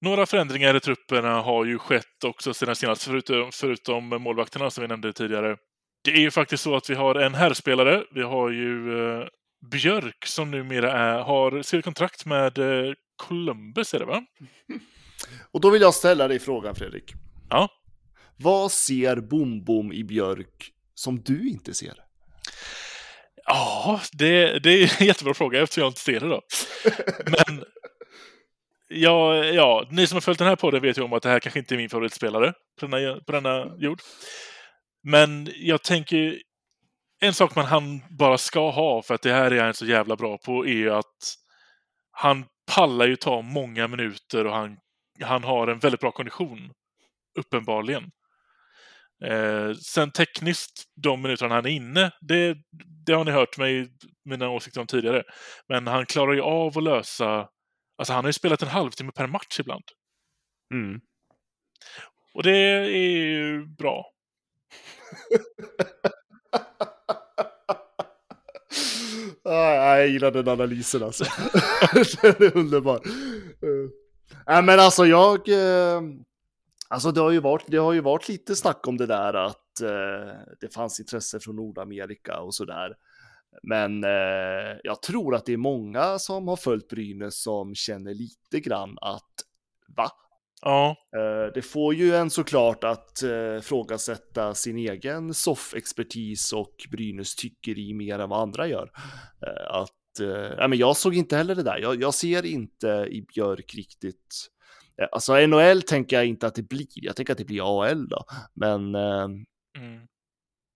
Några 0.00 0.26
förändringar 0.26 0.76
i 0.76 0.80
trupperna 0.80 1.40
har 1.40 1.64
ju 1.64 1.78
skett 1.78 2.24
också 2.24 2.54
sedan 2.54 2.76
senast, 2.76 3.04
förutom, 3.04 3.52
förutom 3.52 4.08
målvakterna 4.08 4.70
som 4.70 4.82
vi 4.82 4.88
nämnde 4.88 5.12
tidigare. 5.12 5.56
Det 6.04 6.10
är 6.10 6.20
ju 6.20 6.30
faktiskt 6.30 6.62
så 6.62 6.76
att 6.76 6.90
vi 6.90 6.94
har 6.94 7.14
en 7.14 7.34
herrspelare. 7.34 8.04
Vi 8.10 8.22
har 8.22 8.50
ju 8.50 8.76
eh, 9.00 9.26
Björk 9.70 10.26
som 10.26 10.50
numera 10.50 10.92
är, 10.92 11.18
har 11.18 11.62
skrivit 11.62 11.84
kontrakt 11.84 12.26
med 12.26 12.58
eh, 12.58 12.92
Columbus, 13.16 13.94
är 13.94 13.98
det 13.98 14.04
va? 14.04 14.22
Och 15.52 15.60
då 15.60 15.70
vill 15.70 15.82
jag 15.82 15.94
ställa 15.94 16.28
dig 16.28 16.38
frågan 16.38 16.74
Fredrik. 16.74 17.12
Ja. 17.50 17.68
Vad 18.36 18.72
ser 18.72 19.16
Bom 19.16 19.64
Bom 19.64 19.92
i 19.92 20.04
Björk 20.04 20.72
som 20.94 21.20
du 21.20 21.48
inte 21.48 21.74
ser? 21.74 21.94
Ja, 23.44 24.00
det, 24.12 24.58
det 24.58 24.70
är 24.70 25.00
en 25.00 25.06
jättebra 25.06 25.34
fråga 25.34 25.62
eftersom 25.62 25.82
jag 25.82 25.90
inte 25.90 26.00
ser 26.00 26.20
det 26.20 26.28
då. 26.28 26.42
Men 27.24 27.64
ja, 28.88 29.44
ja, 29.44 29.88
ni 29.90 30.06
som 30.06 30.16
har 30.16 30.20
följt 30.20 30.38
den 30.38 30.48
här 30.48 30.56
podden 30.56 30.82
vet 30.82 30.98
ju 30.98 31.02
om 31.02 31.12
att 31.12 31.22
det 31.22 31.28
här 31.28 31.40
kanske 31.40 31.58
inte 31.58 31.74
är 31.74 31.76
min 31.76 31.88
favoritspelare 31.88 32.52
på 32.80 32.86
denna, 32.86 33.20
på 33.20 33.32
denna 33.32 33.76
jord. 33.78 34.00
Men 35.02 35.48
jag 35.54 35.82
tänker, 35.82 36.38
en 37.20 37.34
sak 37.34 37.56
man 37.56 37.64
han 37.64 38.02
bara 38.10 38.38
ska 38.38 38.70
ha 38.70 39.02
för 39.02 39.14
att 39.14 39.22
det 39.22 39.32
här 39.32 39.50
är 39.50 39.64
han 39.64 39.74
så 39.74 39.86
jävla 39.86 40.16
bra 40.16 40.38
på 40.38 40.66
är 40.66 40.72
ju 40.72 40.90
att 40.90 41.34
han 42.10 42.44
pallar 42.74 43.06
ju 43.06 43.16
ta 43.16 43.42
många 43.42 43.88
minuter 43.88 44.46
och 44.46 44.54
han, 44.54 44.78
han 45.22 45.44
har 45.44 45.68
en 45.68 45.78
väldigt 45.78 46.00
bra 46.00 46.10
kondition. 46.10 46.72
Uppenbarligen. 47.38 48.10
Eh, 49.24 49.72
sen 49.72 50.10
tekniskt, 50.10 50.84
de 51.02 51.22
minuterna 51.22 51.54
han 51.54 51.66
är 51.66 51.70
inne, 51.70 52.10
det, 52.20 52.56
det 53.06 53.12
har 53.12 53.24
ni 53.24 53.30
hört 53.30 53.58
mig, 53.58 53.88
mina 54.24 54.48
åsikter 54.48 54.80
om 54.80 54.86
tidigare. 54.86 55.22
Men 55.68 55.86
han 55.86 56.06
klarar 56.06 56.32
ju 56.32 56.40
av 56.40 56.78
att 56.78 56.84
lösa... 56.84 57.48
Alltså 57.98 58.12
han 58.12 58.24
har 58.24 58.28
ju 58.28 58.32
spelat 58.32 58.62
en 58.62 58.68
halvtimme 58.68 59.12
per 59.12 59.26
match 59.26 59.60
ibland. 59.60 59.84
Mm. 60.74 61.00
Och 62.34 62.42
det 62.42 62.56
är 62.56 62.84
ju 62.88 63.66
bra. 63.66 64.04
ah, 69.52 69.96
jag 69.98 70.08
gillar 70.08 70.30
den 70.30 70.48
analysen 70.48 71.02
alltså. 71.02 71.24
den 72.22 72.34
är 72.48 72.56
underbar. 72.56 72.96
Uh. 73.64 73.90
Nej 74.46 74.62
men 74.62 74.80
alltså 74.80 75.06
jag... 75.06 75.48
Eh, 75.48 76.02
alltså 76.88 77.12
det 77.12 77.20
har, 77.20 77.30
ju 77.30 77.40
varit, 77.40 77.64
det 77.66 77.76
har 77.76 77.92
ju 77.92 78.00
varit 78.00 78.28
lite 78.28 78.56
snack 78.56 78.86
om 78.86 78.96
det 78.96 79.06
där 79.06 79.34
att 79.34 79.80
eh, 79.80 80.34
det 80.60 80.74
fanns 80.74 81.00
intresse 81.00 81.40
från 81.40 81.56
Nordamerika 81.56 82.40
och 82.40 82.54
sådär. 82.54 82.94
Men 83.62 84.04
eh, 84.04 84.78
jag 84.82 85.02
tror 85.02 85.34
att 85.34 85.46
det 85.46 85.52
är 85.52 85.56
många 85.56 86.18
som 86.18 86.48
har 86.48 86.56
följt 86.56 86.88
Brynäs 86.88 87.42
som 87.42 87.74
känner 87.74 88.14
lite 88.14 88.60
grann 88.60 88.98
att 89.00 89.32
va? 89.96 90.10
Ja. 90.62 90.96
Det 91.54 91.62
får 91.62 91.94
ju 91.94 92.14
en 92.14 92.30
såklart 92.30 92.84
att 92.84 93.22
uh, 93.24 93.60
frågasätta 93.60 94.54
sin 94.54 94.76
egen 94.78 95.34
soff-expertis 95.34 96.52
och 96.52 96.74
Brynäs 96.90 97.34
tyckeri 97.34 97.94
mer 97.94 98.18
än 98.18 98.28
vad 98.28 98.40
andra 98.40 98.68
gör. 98.68 98.90
Uh, 99.46 99.80
att, 99.80 99.90
ja, 100.58 100.68
men 100.68 100.78
jag 100.78 100.96
såg 100.96 101.14
inte 101.14 101.36
heller 101.36 101.54
det 101.54 101.62
där. 101.62 101.78
Jag, 101.78 102.02
jag 102.02 102.14
ser 102.14 102.46
inte 102.46 102.88
i 103.10 103.22
Björk 103.34 103.74
riktigt. 103.74 104.48
Alltså 105.12 105.46
NHL 105.46 105.82
tänker 105.82 106.16
jag 106.16 106.26
inte 106.26 106.46
att 106.46 106.54
det 106.54 106.68
blir. 106.68 106.86
Jag 106.94 107.16
tänker 107.16 107.32
att 107.32 107.38
det 107.38 107.44
blir 107.44 107.82
AL 107.82 108.08
då. 108.08 108.24
Men 108.54 108.94
mm. 108.94 110.06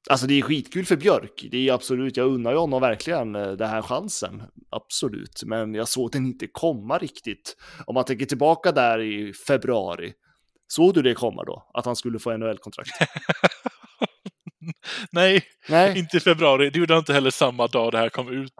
Alltså 0.08 0.26
det 0.26 0.38
är 0.38 0.42
skitkul 0.42 0.86
för 0.86 0.96
Björk. 0.96 1.46
Det 1.50 1.68
är 1.68 1.72
absolut, 1.72 2.16
jag 2.16 2.26
unnar 2.26 2.50
ju 2.50 2.56
honom 2.56 2.80
verkligen 2.80 3.32
den 3.32 3.68
här 3.68 3.82
chansen. 3.82 4.42
Absolut, 4.70 5.42
men 5.46 5.74
jag 5.74 5.88
såg 5.88 6.12
den 6.12 6.26
inte 6.26 6.46
komma 6.46 6.98
riktigt. 6.98 7.56
Om 7.86 7.94
man 7.94 8.04
tänker 8.04 8.26
tillbaka 8.26 8.72
där 8.72 9.00
i 9.00 9.32
februari. 9.32 10.12
Såg 10.68 10.94
du 10.94 11.02
det 11.02 11.14
komma 11.14 11.44
då? 11.44 11.70
Att 11.74 11.86
han 11.86 11.96
skulle 11.96 12.18
få 12.18 12.36
NHL-kontrakt? 12.36 12.90
nej, 15.12 15.42
nej, 15.68 15.98
inte 15.98 16.16
i 16.16 16.20
februari. 16.20 16.70
Det 16.70 16.78
gjorde 16.78 16.94
han 16.94 17.00
inte 17.00 17.12
heller 17.12 17.30
samma 17.30 17.66
dag 17.66 17.92
det 17.92 17.98
här 17.98 18.08
kom 18.08 18.28
ut. 18.28 18.52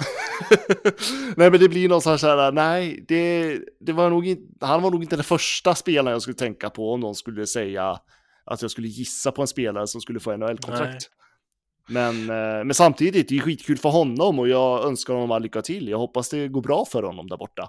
nej, 1.36 1.50
men 1.50 1.60
det 1.60 1.68
blir 1.68 1.88
någon 1.88 2.02
sån 2.02 2.12
här, 2.12 2.52
nej, 2.52 3.04
det, 3.08 3.58
det 3.80 3.92
var 3.92 4.10
nog 4.10 4.26
inte, 4.26 4.66
han 4.66 4.82
var 4.82 4.90
nog 4.90 5.02
inte 5.02 5.16
den 5.16 5.24
första 5.24 5.74
spelaren 5.74 6.12
jag 6.12 6.22
skulle 6.22 6.36
tänka 6.36 6.70
på 6.70 6.92
om 6.92 7.00
någon 7.00 7.14
skulle 7.14 7.46
säga 7.46 7.98
att 8.44 8.62
jag 8.62 8.70
skulle 8.70 8.88
gissa 8.88 9.32
på 9.32 9.42
en 9.42 9.48
spelare 9.48 9.86
som 9.86 10.00
skulle 10.00 10.20
få 10.20 10.36
NHL-kontrakt. 10.36 11.10
Men, 11.90 12.30
eh, 12.30 12.64
men 12.64 12.74
samtidigt, 12.74 13.28
det 13.28 13.36
är 13.36 13.40
skitkul 13.40 13.78
för 13.78 13.88
honom 13.88 14.38
och 14.38 14.48
jag 14.48 14.84
önskar 14.84 15.14
honom 15.14 15.30
all 15.30 15.42
lycka 15.42 15.62
till. 15.62 15.88
Jag 15.88 15.98
hoppas 15.98 16.28
det 16.28 16.48
går 16.48 16.62
bra 16.62 16.84
för 16.84 17.02
honom 17.02 17.28
där 17.28 17.36
borta. 17.36 17.68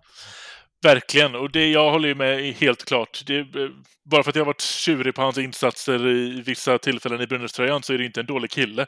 Verkligen, 0.84 1.36
och 1.36 1.51
det 1.51 1.72
jag 1.72 1.92
håller 1.92 2.16
med 2.16 2.54
helt 2.54 2.86
klart. 2.86 3.24
Det, 3.28 3.40
eh, 3.40 3.70
bara 4.12 4.24
för 4.24 4.30
att 4.30 4.36
jag 4.36 4.44
har 4.44 4.46
varit 4.46 4.62
tjurig 4.62 5.16
på 5.16 5.22
hans 5.22 5.38
insatser 5.38 6.08
i 6.08 6.42
vissa 6.42 6.78
tillfällen 6.78 7.22
i 7.22 7.28
Brynäs-tröjan 7.28 7.84
så 7.84 7.94
är 7.94 7.98
det 7.98 8.06
inte 8.06 8.20
en 8.20 8.25
dålig 8.25 8.51
kille. 8.51 8.86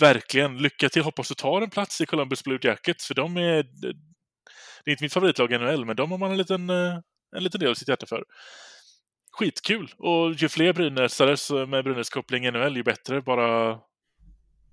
Verkligen, 0.00 0.58
lycka 0.58 0.88
till. 0.88 1.02
Hoppas 1.02 1.28
du 1.28 1.34
tar 1.34 1.62
en 1.62 1.70
plats 1.70 2.00
i 2.00 2.06
Columbus 2.06 2.44
Blue 2.44 2.58
Jackets, 2.62 3.06
för 3.06 3.14
de 3.14 3.36
är... 3.36 3.58
Eh, 3.58 3.64
det 4.84 4.90
är 4.90 4.92
inte 4.92 5.04
mitt 5.04 5.12
favoritlag 5.12 5.52
i 5.52 5.58
NHL, 5.58 5.84
men 5.84 5.96
de 5.96 6.10
har 6.10 6.18
man 6.18 6.30
en 6.30 6.36
liten, 6.36 6.70
eh, 6.70 6.98
en 7.36 7.42
liten 7.42 7.60
del 7.60 7.70
av 7.70 7.74
sitt 7.74 7.88
hjärta 7.88 8.06
för. 8.06 8.24
Skitkul! 9.32 9.90
Och 9.98 10.32
ju 10.32 10.48
fler 10.48 10.72
Brynäsare 10.72 11.66
med 11.66 11.84
Brynäs-koppling 11.84 12.46
i 12.46 12.50
NHL, 12.50 12.76
ju 12.76 12.82
bättre. 12.82 13.22
Bara 13.22 13.78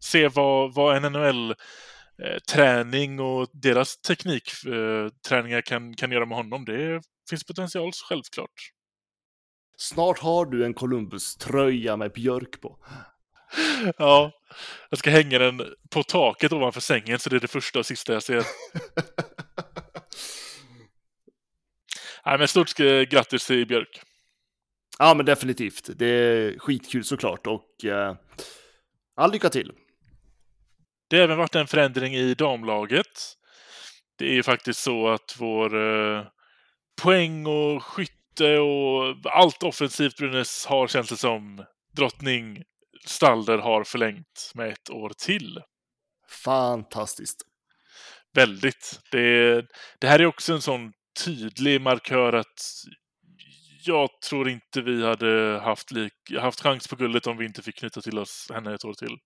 se 0.04 0.28
vad, 0.28 0.74
vad 0.74 1.02
NHL-träning 1.02 3.20
eh, 3.20 3.26
och 3.26 3.50
deras 3.54 3.98
teknikträningar 3.98 5.62
kan, 5.62 5.96
kan 5.96 6.12
göra 6.12 6.26
med 6.26 6.38
honom. 6.38 6.66
Det 6.66 7.02
finns 7.30 7.44
potential, 7.44 7.92
självklart. 8.10 8.72
Snart 9.78 10.20
har 10.20 10.46
du 10.46 10.66
en 10.66 10.74
Columbus-tröja 10.74 11.98
med 11.98 12.12
Björk 12.12 12.62
på. 12.62 12.78
Ja, 13.98 14.32
jag 14.90 15.00
ska 15.00 15.10
hänga 15.10 15.40
den 15.40 15.62
på 15.90 16.04
taket 16.04 16.54
ovanför 16.54 16.82
sängen 16.82 17.20
så 17.20 17.30
det 17.30 17.36
är 17.36 17.40
det 17.40 17.48
första 17.48 17.80
och 17.80 17.86
sista 17.86 18.14
jag 18.14 18.24
ser. 18.24 18.36
Nej, 22.26 22.38
men 22.38 22.48
stort 22.48 22.74
grattis 23.10 23.48
till 23.48 23.68
Björk. 23.68 24.02
Ja, 25.00 25.14
men 25.14 25.26
definitivt. 25.26 25.90
Det 25.96 26.06
är 26.06 26.60
skitkul 26.60 27.04
såklart 27.04 27.48
och 27.48 27.86
eh, 27.86 28.16
all 29.16 29.32
lycka 29.32 29.50
till. 29.50 29.72
Det 31.14 31.18
har 31.18 31.24
även 31.24 31.38
varit 31.38 31.56
en 31.56 31.68
förändring 31.68 32.16
i 32.16 32.34
damlaget. 32.34 33.36
Det 34.18 34.26
är 34.26 34.34
ju 34.34 34.44
faktiskt 34.44 34.80
så 34.80 35.08
att 35.08 35.36
vår 35.40 35.76
eh, 35.76 36.26
poäng 37.02 37.46
och 37.46 37.84
skytte 37.84 38.60
och 38.60 39.16
allt 39.26 39.64
offensivt 39.64 40.18
Brynäs 40.18 40.66
har 40.66 40.88
känts 40.88 41.10
det 41.10 41.18
som 41.18 41.66
drottning 41.96 42.64
Stalder 43.06 43.58
har 43.58 43.84
förlängt 43.84 44.52
med 44.56 44.70
ett 44.70 44.90
år 44.90 45.12
till. 45.18 45.60
Fantastiskt. 46.44 47.42
Väldigt. 48.34 49.00
Det, 49.12 49.66
det 50.00 50.08
här 50.08 50.20
är 50.20 50.26
också 50.26 50.54
en 50.54 50.62
sån 50.62 50.94
tydlig 51.26 51.82
markör 51.82 52.34
att 52.34 52.62
jag 53.86 54.10
tror 54.30 54.50
inte 54.50 54.82
vi 54.82 55.06
hade 55.06 55.60
haft, 55.64 55.92
lik, 55.92 56.14
haft 56.40 56.62
chans 56.62 56.88
på 56.88 56.96
guldet 56.96 57.28
om 57.28 57.38
vi 57.38 57.46
inte 57.46 57.62
fick 57.62 57.78
knyta 57.78 58.02
till 58.02 58.20
oss 58.20 58.48
henne 58.54 58.74
ett 58.74 58.86
år 58.86 58.94
till. 58.94 59.18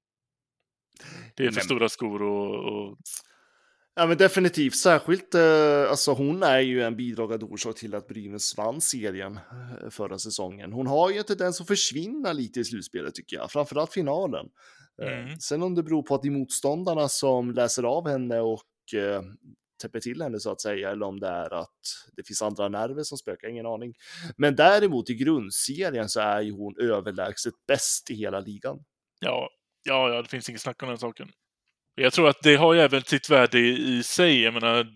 Det 1.35 1.43
är 1.43 1.47
för 1.47 1.55
men... 1.55 1.63
stora 1.63 1.89
skor 1.89 2.21
och, 2.21 2.55
och... 2.55 2.97
Ja 3.95 4.07
men 4.07 4.17
definitivt, 4.17 4.75
särskilt 4.75 5.35
eh, 5.35 5.89
alltså 5.89 6.13
hon 6.13 6.43
är 6.43 6.59
ju 6.59 6.83
en 6.83 6.95
bidragande 6.95 7.45
orsak 7.45 7.75
till 7.75 7.95
att 7.95 8.07
Brynäs 8.07 8.57
vann 8.57 8.81
serien 8.81 9.39
eh, 9.81 9.89
förra 9.89 10.19
säsongen. 10.19 10.73
Hon 10.73 10.87
har 10.87 11.11
ju 11.11 11.17
en 11.17 11.23
tendens 11.23 11.61
att 11.61 11.67
försvinna 11.67 12.33
lite 12.33 12.59
i 12.59 12.65
slutspelet 12.65 13.15
tycker 13.15 13.37
jag, 13.37 13.51
framförallt 13.51 13.93
finalen. 13.93 14.45
Eh, 15.01 15.19
mm. 15.19 15.39
Sen 15.39 15.63
om 15.63 15.75
det 15.75 15.83
beror 15.83 16.03
på 16.03 16.15
att 16.15 16.21
det 16.21 16.27
är 16.27 16.31
motståndarna 16.31 17.09
som 17.09 17.51
läser 17.51 17.83
av 17.83 18.09
henne 18.09 18.39
och 18.39 18.93
eh, 18.95 19.21
täpper 19.81 19.99
till 19.99 20.21
henne 20.21 20.39
så 20.39 20.51
att 20.51 20.61
säga, 20.61 20.91
eller 20.91 21.05
om 21.05 21.19
det 21.19 21.27
är 21.27 21.53
att 21.53 21.79
det 22.15 22.23
finns 22.27 22.41
andra 22.41 22.69
nerver 22.69 23.03
som 23.03 23.17
spökar, 23.17 23.47
ingen 23.47 23.65
aning. 23.65 23.93
Men 24.37 24.55
däremot 24.55 25.09
i 25.09 25.15
grundserien 25.15 26.09
så 26.09 26.19
är 26.19 26.41
ju 26.41 26.51
hon 26.51 26.75
överlägset 26.79 27.53
bäst 27.67 28.11
i 28.11 28.13
hela 28.13 28.39
ligan. 28.39 28.79
Ja, 29.19 29.49
Ja, 29.87 30.13
ja, 30.13 30.21
det 30.21 30.29
finns 30.29 30.49
inget 30.49 30.61
snack 30.61 30.83
om 30.83 30.89
den 30.89 30.97
saken. 30.97 31.29
Jag 31.95 32.13
tror 32.13 32.29
att 32.29 32.41
det 32.43 32.55
har 32.55 32.73
ju 32.73 32.79
även 32.79 33.03
sitt 33.03 33.29
värde 33.29 33.59
i, 33.59 34.03
sig. 34.03 34.41
Jag 34.41 34.53
menar, 34.53 34.87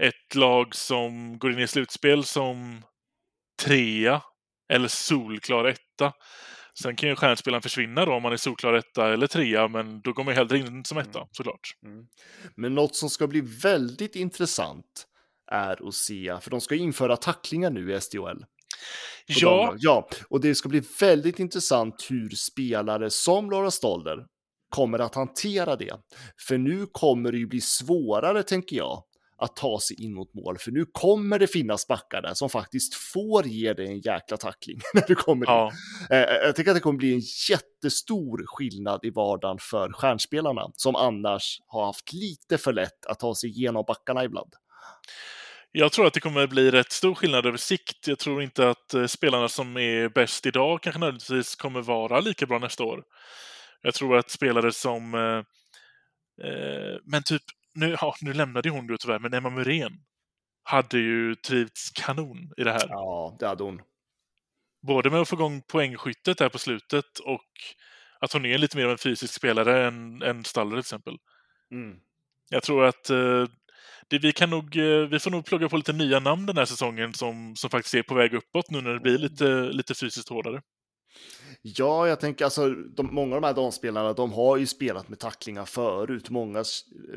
ett 0.00 0.34
lag 0.34 0.74
som 0.74 1.38
går 1.38 1.52
in 1.52 1.58
i 1.58 1.66
slutspel 1.66 2.24
som 2.24 2.82
trea 3.62 4.22
eller 4.72 4.88
solklar 4.88 5.64
etta. 5.64 6.12
Sen 6.82 6.96
kan 6.96 7.08
ju 7.08 7.16
stjärnspelaren 7.16 7.62
försvinna 7.62 8.04
då 8.04 8.12
om 8.12 8.22
man 8.22 8.32
är 8.32 8.36
solklar 8.36 8.74
etta 8.74 9.12
eller 9.12 9.26
trea, 9.26 9.68
men 9.68 10.00
då 10.00 10.12
går 10.12 10.24
man 10.24 10.34
ju 10.34 10.38
hellre 10.38 10.58
in 10.58 10.84
som 10.84 10.98
etta, 10.98 11.18
mm. 11.18 11.28
såklart. 11.32 11.70
Mm. 11.84 12.06
Men 12.56 12.74
något 12.74 12.96
som 12.96 13.10
ska 13.10 13.26
bli 13.26 13.40
väldigt 13.40 14.16
intressant 14.16 15.06
är 15.52 15.88
att 15.88 15.94
se, 15.94 16.38
för 16.40 16.50
de 16.50 16.60
ska 16.60 16.74
införa 16.74 17.16
tacklingar 17.16 17.70
nu 17.70 17.94
i 17.94 18.00
SDHL. 18.00 18.44
Ja. 19.26 19.74
ja, 19.78 20.08
och 20.30 20.40
det 20.40 20.54
ska 20.54 20.68
bli 20.68 20.82
väldigt 21.00 21.38
intressant 21.38 22.06
hur 22.10 22.28
spelare 22.30 23.10
som 23.10 23.50
Laura 23.50 23.70
Stolder 23.70 24.16
kommer 24.70 24.98
att 24.98 25.14
hantera 25.14 25.76
det. 25.76 25.92
För 26.48 26.58
nu 26.58 26.86
kommer 26.92 27.32
det 27.32 27.38
ju 27.38 27.46
bli 27.46 27.60
svårare, 27.60 28.42
tänker 28.42 28.76
jag, 28.76 29.02
att 29.38 29.56
ta 29.56 29.80
sig 29.80 30.04
in 30.04 30.14
mot 30.14 30.34
mål, 30.34 30.58
för 30.58 30.70
nu 30.70 30.84
kommer 30.92 31.38
det 31.38 31.46
finnas 31.46 31.86
backar 31.86 32.22
där 32.22 32.34
som 32.34 32.50
faktiskt 32.50 32.94
får 32.94 33.46
ge 33.46 33.72
dig 33.72 33.86
en 33.86 34.00
jäkla 34.00 34.36
tackling 34.36 34.78
när 34.94 35.04
du 35.08 35.14
kommer 35.14 35.46
Ja. 35.46 35.72
in. 36.10 36.16
Eh, 36.16 36.20
Jag 36.20 36.56
tycker 36.56 36.70
att 36.70 36.76
det 36.76 36.80
kommer 36.80 36.98
bli 36.98 37.14
en 37.14 37.22
jättestor 37.50 38.44
skillnad 38.46 39.00
i 39.02 39.10
vardagen 39.10 39.58
för 39.60 39.92
stjärnspelarna 39.92 40.70
som 40.74 40.96
annars 40.96 41.58
har 41.66 41.86
haft 41.86 42.12
lite 42.12 42.58
för 42.58 42.72
lätt 42.72 43.06
att 43.06 43.18
ta 43.18 43.34
sig 43.34 43.50
igenom 43.50 43.84
backarna 43.88 44.24
ibland. 44.24 44.52
Jag 45.78 45.92
tror 45.92 46.06
att 46.06 46.14
det 46.14 46.20
kommer 46.20 46.46
bli 46.46 46.70
rätt 46.70 46.92
stor 46.92 47.14
skillnad 47.14 47.46
över 47.46 47.58
sikt. 47.58 48.08
Jag 48.08 48.18
tror 48.18 48.42
inte 48.42 48.70
att 48.70 48.94
eh, 48.94 49.06
spelarna 49.06 49.48
som 49.48 49.76
är 49.76 50.08
bäst 50.08 50.46
idag 50.46 50.82
kanske 50.82 50.98
nödvändigtvis 50.98 51.56
kommer 51.56 51.82
vara 51.82 52.20
lika 52.20 52.46
bra 52.46 52.58
nästa 52.58 52.84
år. 52.84 53.04
Jag 53.82 53.94
tror 53.94 54.16
att 54.16 54.30
spelare 54.30 54.72
som... 54.72 55.14
Eh, 55.14 55.38
eh, 56.48 56.96
men 57.04 57.22
typ, 57.22 57.42
nu, 57.74 57.96
ja, 58.00 58.14
nu 58.20 58.32
lämnade 58.32 58.70
hon 58.70 58.88
ju 58.88 58.96
tyvärr, 58.96 59.18
men 59.18 59.34
Emma 59.34 59.50
Muren 59.50 59.92
hade 60.62 60.98
ju 60.98 61.34
trivts 61.34 61.90
kanon 61.90 62.52
i 62.56 62.64
det 62.64 62.72
här. 62.72 62.86
Ja, 62.88 63.36
det 63.40 63.46
hade 63.46 63.64
hon. 63.64 63.82
Både 64.86 65.10
med 65.10 65.20
att 65.20 65.28
få 65.28 65.36
igång 65.36 65.62
poängskyttet 65.62 66.38
där 66.38 66.48
på 66.48 66.58
slutet 66.58 67.18
och 67.18 67.50
att 68.20 68.32
hon 68.32 68.46
är 68.46 68.58
lite 68.58 68.76
mer 68.76 68.84
av 68.84 68.90
en 68.90 68.98
fysisk 68.98 69.34
spelare 69.34 69.86
än, 69.86 70.22
än 70.22 70.44
Staller 70.44 70.70
till 70.70 70.78
exempel. 70.78 71.16
Mm. 71.70 71.98
Jag 72.48 72.62
tror 72.62 72.84
att 72.84 73.10
eh, 73.10 73.44
det, 74.08 74.18
vi, 74.18 74.32
kan 74.32 74.50
nog, 74.50 74.76
eh, 74.76 75.08
vi 75.08 75.18
får 75.18 75.30
nog 75.30 75.44
plugga 75.44 75.68
på 75.68 75.76
lite 75.76 75.92
nya 75.92 76.20
namn 76.20 76.46
den 76.46 76.56
här 76.56 76.64
säsongen 76.64 77.14
som, 77.14 77.56
som 77.56 77.70
faktiskt 77.70 77.94
är 77.94 78.02
på 78.02 78.14
väg 78.14 78.34
uppåt 78.34 78.70
nu 78.70 78.80
när 78.80 78.94
det 78.94 79.00
blir 79.00 79.18
lite, 79.18 79.44
lite 79.62 79.94
fysiskt 79.94 80.28
hårdare. 80.28 80.60
Ja, 81.62 82.08
jag 82.08 82.20
tänker 82.20 82.44
alltså, 82.44 82.70
de, 82.70 83.14
många 83.14 83.36
av 83.36 83.40
de 83.42 83.46
här 83.46 83.54
damspelarna, 83.54 84.12
de 84.12 84.32
har 84.32 84.56
ju 84.56 84.66
spelat 84.66 85.08
med 85.08 85.18
tacklingar 85.18 85.64
förut. 85.64 86.30
Många 86.30 86.64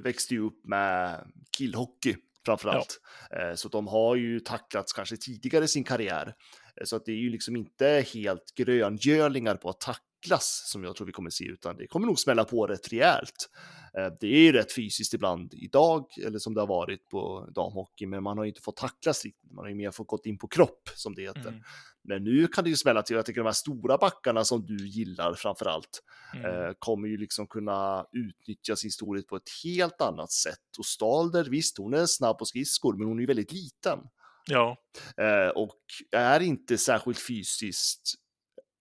växte 0.03 0.33
ju 0.33 0.39
upp 0.45 0.65
med 0.65 1.25
killhockey 1.57 2.15
framför 2.45 2.69
allt. 2.69 2.99
Eh, 3.31 3.55
Så 3.55 3.69
de 3.69 3.87
har 3.87 4.15
ju 4.15 4.39
tacklats 4.39 4.93
kanske 4.93 5.17
tidigare 5.17 5.65
i 5.65 5.67
sin 5.67 5.83
karriär. 5.83 6.33
Eh, 6.81 6.83
Så 6.85 6.95
att 6.95 7.05
det 7.05 7.11
är 7.11 7.15
ju 7.15 7.29
liksom 7.29 7.55
inte 7.55 8.05
helt 8.13 8.55
gröngölingar 8.55 9.55
på 9.55 9.69
att 9.69 9.79
tacklas 9.79 10.63
som 10.65 10.83
jag 10.83 10.95
tror 10.95 11.07
vi 11.07 11.13
kommer 11.13 11.29
se, 11.29 11.45
utan 11.45 11.77
det 11.77 11.87
kommer 11.87 12.07
nog 12.07 12.19
smälla 12.19 12.45
på 12.45 12.67
rätt 12.67 12.93
rejält. 12.93 13.49
Eh, 13.97 14.13
Det 14.19 14.27
är 14.27 14.41
ju 14.41 14.51
rätt 14.51 14.75
fysiskt 14.75 15.13
ibland 15.13 15.53
idag, 15.53 16.05
eller 16.25 16.39
som 16.39 16.53
det 16.53 16.61
har 16.61 16.67
varit 16.67 17.09
på 17.09 17.49
damhockey, 17.55 18.05
men 18.05 18.23
man 18.23 18.37
har 18.37 18.45
ju 18.45 18.49
inte 18.49 18.61
fått 18.61 18.77
tacklas 18.77 19.25
riktigt. 19.25 19.51
Man 19.51 19.63
har 19.65 19.69
ju 19.69 19.75
mer 19.75 19.91
fått 19.91 20.07
gått 20.07 20.25
in 20.25 20.37
på 20.37 20.47
kropp, 20.47 20.89
som 20.95 21.15
det 21.15 21.21
heter. 21.21 21.47
Mm. 21.49 21.61
Men 22.03 22.23
nu 22.23 22.47
kan 22.47 22.63
det 22.63 22.69
ju 22.69 22.75
smälla 22.75 23.01
till. 23.01 23.15
Jag 23.15 23.25
tycker 23.25 23.41
de 23.41 23.45
här 23.45 23.53
stora 23.53 23.97
backarna 23.97 24.43
som 24.43 24.65
du 24.65 24.87
gillar 24.87 25.33
framför 25.33 25.65
allt 25.65 26.03
Mm. 26.35 26.45
eh, 26.45 26.71
kommer 26.79 27.07
ju 27.07 27.17
liksom 27.17 27.47
kunna 27.47 28.05
utnyttja 28.11 28.75
sin 28.75 28.91
storhet 28.91 29.27
på 29.27 29.35
ett 29.35 29.49
helt 29.63 30.01
annat 30.01 30.31
sätt. 30.31 30.77
Och 30.79 30.85
Stalder, 30.85 31.43
visst, 31.49 31.77
hon 31.77 31.93
är 31.93 32.05
snabb 32.05 32.37
på 32.37 32.45
skridskor, 32.45 32.93
men 32.97 33.07
hon 33.07 33.17
är 33.17 33.21
ju 33.21 33.27
väldigt 33.27 33.51
liten 33.51 33.99
Ja, 34.47 34.77
eh, 35.17 35.47
och 35.49 35.77
är 36.11 36.39
inte 36.39 36.77
särskilt 36.77 37.19
fysiskt 37.27 38.13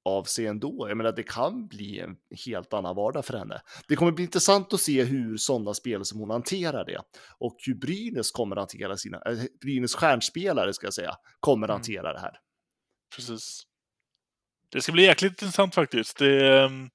av 0.08 0.24
sig 0.24 0.46
ändå. 0.46 0.88
Jag 0.88 0.96
menar, 0.96 1.12
det 1.12 1.22
kan 1.22 1.66
bli 1.68 2.00
en 2.00 2.16
helt 2.46 2.72
annan 2.72 2.96
vardag 2.96 3.24
för 3.24 3.38
henne. 3.38 3.60
Det 3.88 3.96
kommer 3.96 4.12
bli 4.12 4.24
intressant 4.24 4.72
att 4.72 4.80
se 4.80 5.04
hur 5.04 5.36
sådana 5.36 5.74
spel 5.74 6.04
som 6.04 6.20
hon 6.20 6.30
hanterar 6.30 6.84
det 6.84 7.00
och 7.38 7.56
hur 7.66 7.74
Brynäs 7.74 8.30
kommer 8.30 8.56
att 8.56 8.60
hantera 8.60 8.96
sina, 8.96 9.16
äh, 9.26 9.38
Brynäs 9.60 9.94
stjärnspelare 9.94 10.72
ska 10.74 10.86
jag 10.86 10.94
säga, 10.94 11.14
kommer 11.40 11.66
att 11.66 11.70
Mm. 11.70 11.76
hantera 11.78 12.12
det 12.12 12.20
här. 12.20 12.32
precis. 13.16 13.62
Det 14.72 14.80
ska 14.82 14.92
bli 14.92 15.02
jäkligt 15.02 15.32
intressant 15.42 15.74
faktiskt. 15.74 16.18
Det, 16.18 16.58
ehm, 16.64 16.88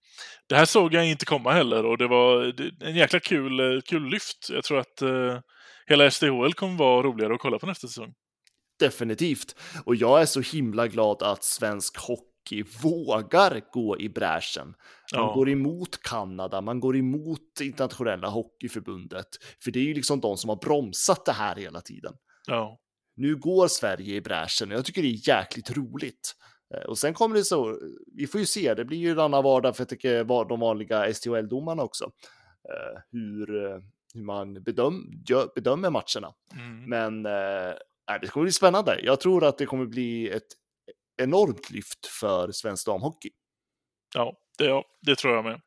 det 0.49 0.56
här 0.56 0.65
såg 0.65 0.93
jag 0.93 1.08
inte 1.08 1.26
komma 1.26 1.52
heller 1.52 1.86
och 1.86 1.97
det 1.97 2.08
var 2.08 2.54
en 2.84 2.95
jäkla 2.95 3.19
kul, 3.19 3.60
eh, 3.60 3.82
kul 3.82 4.10
lyft. 4.10 4.47
Jag 4.49 4.63
tror 4.63 4.80
att 4.80 5.02
eh, 5.02 5.39
hela 5.88 6.06
SDHL 6.12 6.54
kommer 6.54 6.78
vara 6.78 7.04
roligare 7.04 7.34
att 7.34 7.39
kolla 7.39 7.60
på 7.60 7.65
nästa 7.65 7.88
säsong. 7.88 8.13
Definitivt. 8.80 9.56
Och 9.86 9.95
jag 9.95 10.21
är 10.21 10.26
så 10.26 10.41
himla 10.41 10.88
glad 10.88 11.23
att 11.23 11.43
svensk 11.43 11.97
hockey 11.97 12.33
vågar 12.84 13.62
gå 13.71 13.99
i 13.99 14.10
bräschen. 14.10 14.67
Man 14.67 14.75
Ja. 15.21 15.34
går 15.34 15.49
emot 15.49 16.01
Kanada, 16.03 16.62
man 16.62 16.79
går 16.79 16.97
emot 16.97 17.62
internationella 17.62 18.27
hockeyförbundet. 18.29 19.27
För 19.63 19.71
det 19.71 19.79
är 19.79 19.84
ju 19.84 19.93
liksom 19.93 20.19
de 20.19 20.38
som 20.38 20.49
har 20.49 20.56
bromsat 20.58 21.25
det 21.25 21.32
här 21.32 21.56
hela 21.56 21.82
tiden. 21.82 22.13
Ja, 22.47 22.79
Nu 23.15 23.36
går 23.36 23.67
Sverige 23.67 24.15
i 24.15 24.21
bräschen 24.21 24.71
och 24.71 24.77
jag 24.77 24.86
tycker 24.86 25.01
det 25.01 25.08
är 25.08 25.27
jäkligt 25.29 25.77
roligt. 25.77 26.36
Eh, 26.75 26.84
Och 26.89 26.97
sen 26.97 27.13
kommer 27.13 27.36
det 27.36 27.43
så, 27.43 27.79
vi 28.17 28.27
får 28.27 28.39
ju 28.39 28.45
se, 28.45 28.73
det 28.73 28.86
blir 28.86 28.97
ju 28.97 29.12
en 29.12 29.19
annan 29.19 29.43
vardag 29.43 29.75
för 29.75 29.82
jag 29.82 29.89
tycker 29.89 30.23
var 30.23 30.45
de 30.45 30.60
vanliga 30.60 31.13
STHL-domarna 31.13 31.84
också. 31.84 32.03
Eh, 32.69 32.99
Hur, 33.12 33.65
eh, 33.65 33.77
hur 34.13 34.23
man 34.23 34.63
bedöm, 34.63 35.12
bedömer 35.56 35.89
matcherna. 35.89 36.34
mm. 36.53 36.86
Men 36.89 37.21
nej, 38.08 38.19
det 38.21 38.27
kommer 38.27 38.43
bli 38.43 38.51
spännande. 38.51 38.99
Jag 39.03 39.19
tror 39.19 39.43
att 39.45 39.58
det 39.58 39.65
kommer 39.65 39.86
bli 39.86 40.29
ett 40.29 40.47
enormt 41.24 41.70
lyft 41.70 42.06
för 42.06 42.52
svensk 42.52 42.86
damhockey. 42.86 43.30
ja, 44.14 44.34
det, 44.58 44.66
ja 44.66 44.84
det 45.02 45.16
tror 45.16 45.36
jag 45.36 45.44
med. 45.44 45.62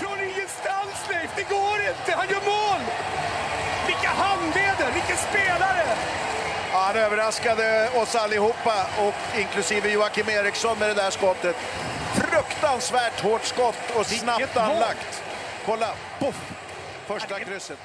Från 0.00 0.18
ingenstans, 0.20 1.08
Leif! 1.10 1.30
Det 1.36 1.48
går 1.54 1.78
inte! 1.90 2.12
Han 2.16 2.28
gör 2.28 2.44
mål! 2.54 2.80
Vilka 3.86 4.08
handleder! 4.08 4.92
Vilken 4.94 5.16
spelare! 5.16 5.84
Ja, 6.72 6.78
han 6.78 6.96
överraskade 6.96 7.90
oss 8.02 8.14
allihopa, 8.14 8.86
och 8.98 9.38
inklusive 9.38 9.92
Joakim 9.92 10.28
Eriksson 10.28 10.78
med 10.78 10.88
det 10.88 10.94
där 10.94 11.10
skottet. 11.10 11.56
Fruktansvärt 12.14 13.20
hårt 13.20 13.44
skott 13.44 13.96
och 13.98 14.06
snabbt 14.06 14.56
anlagt. 14.56 15.22
Kolla, 15.66 15.94
poff! 16.18 16.52
Första 17.06 17.40
krysset. 17.40 17.78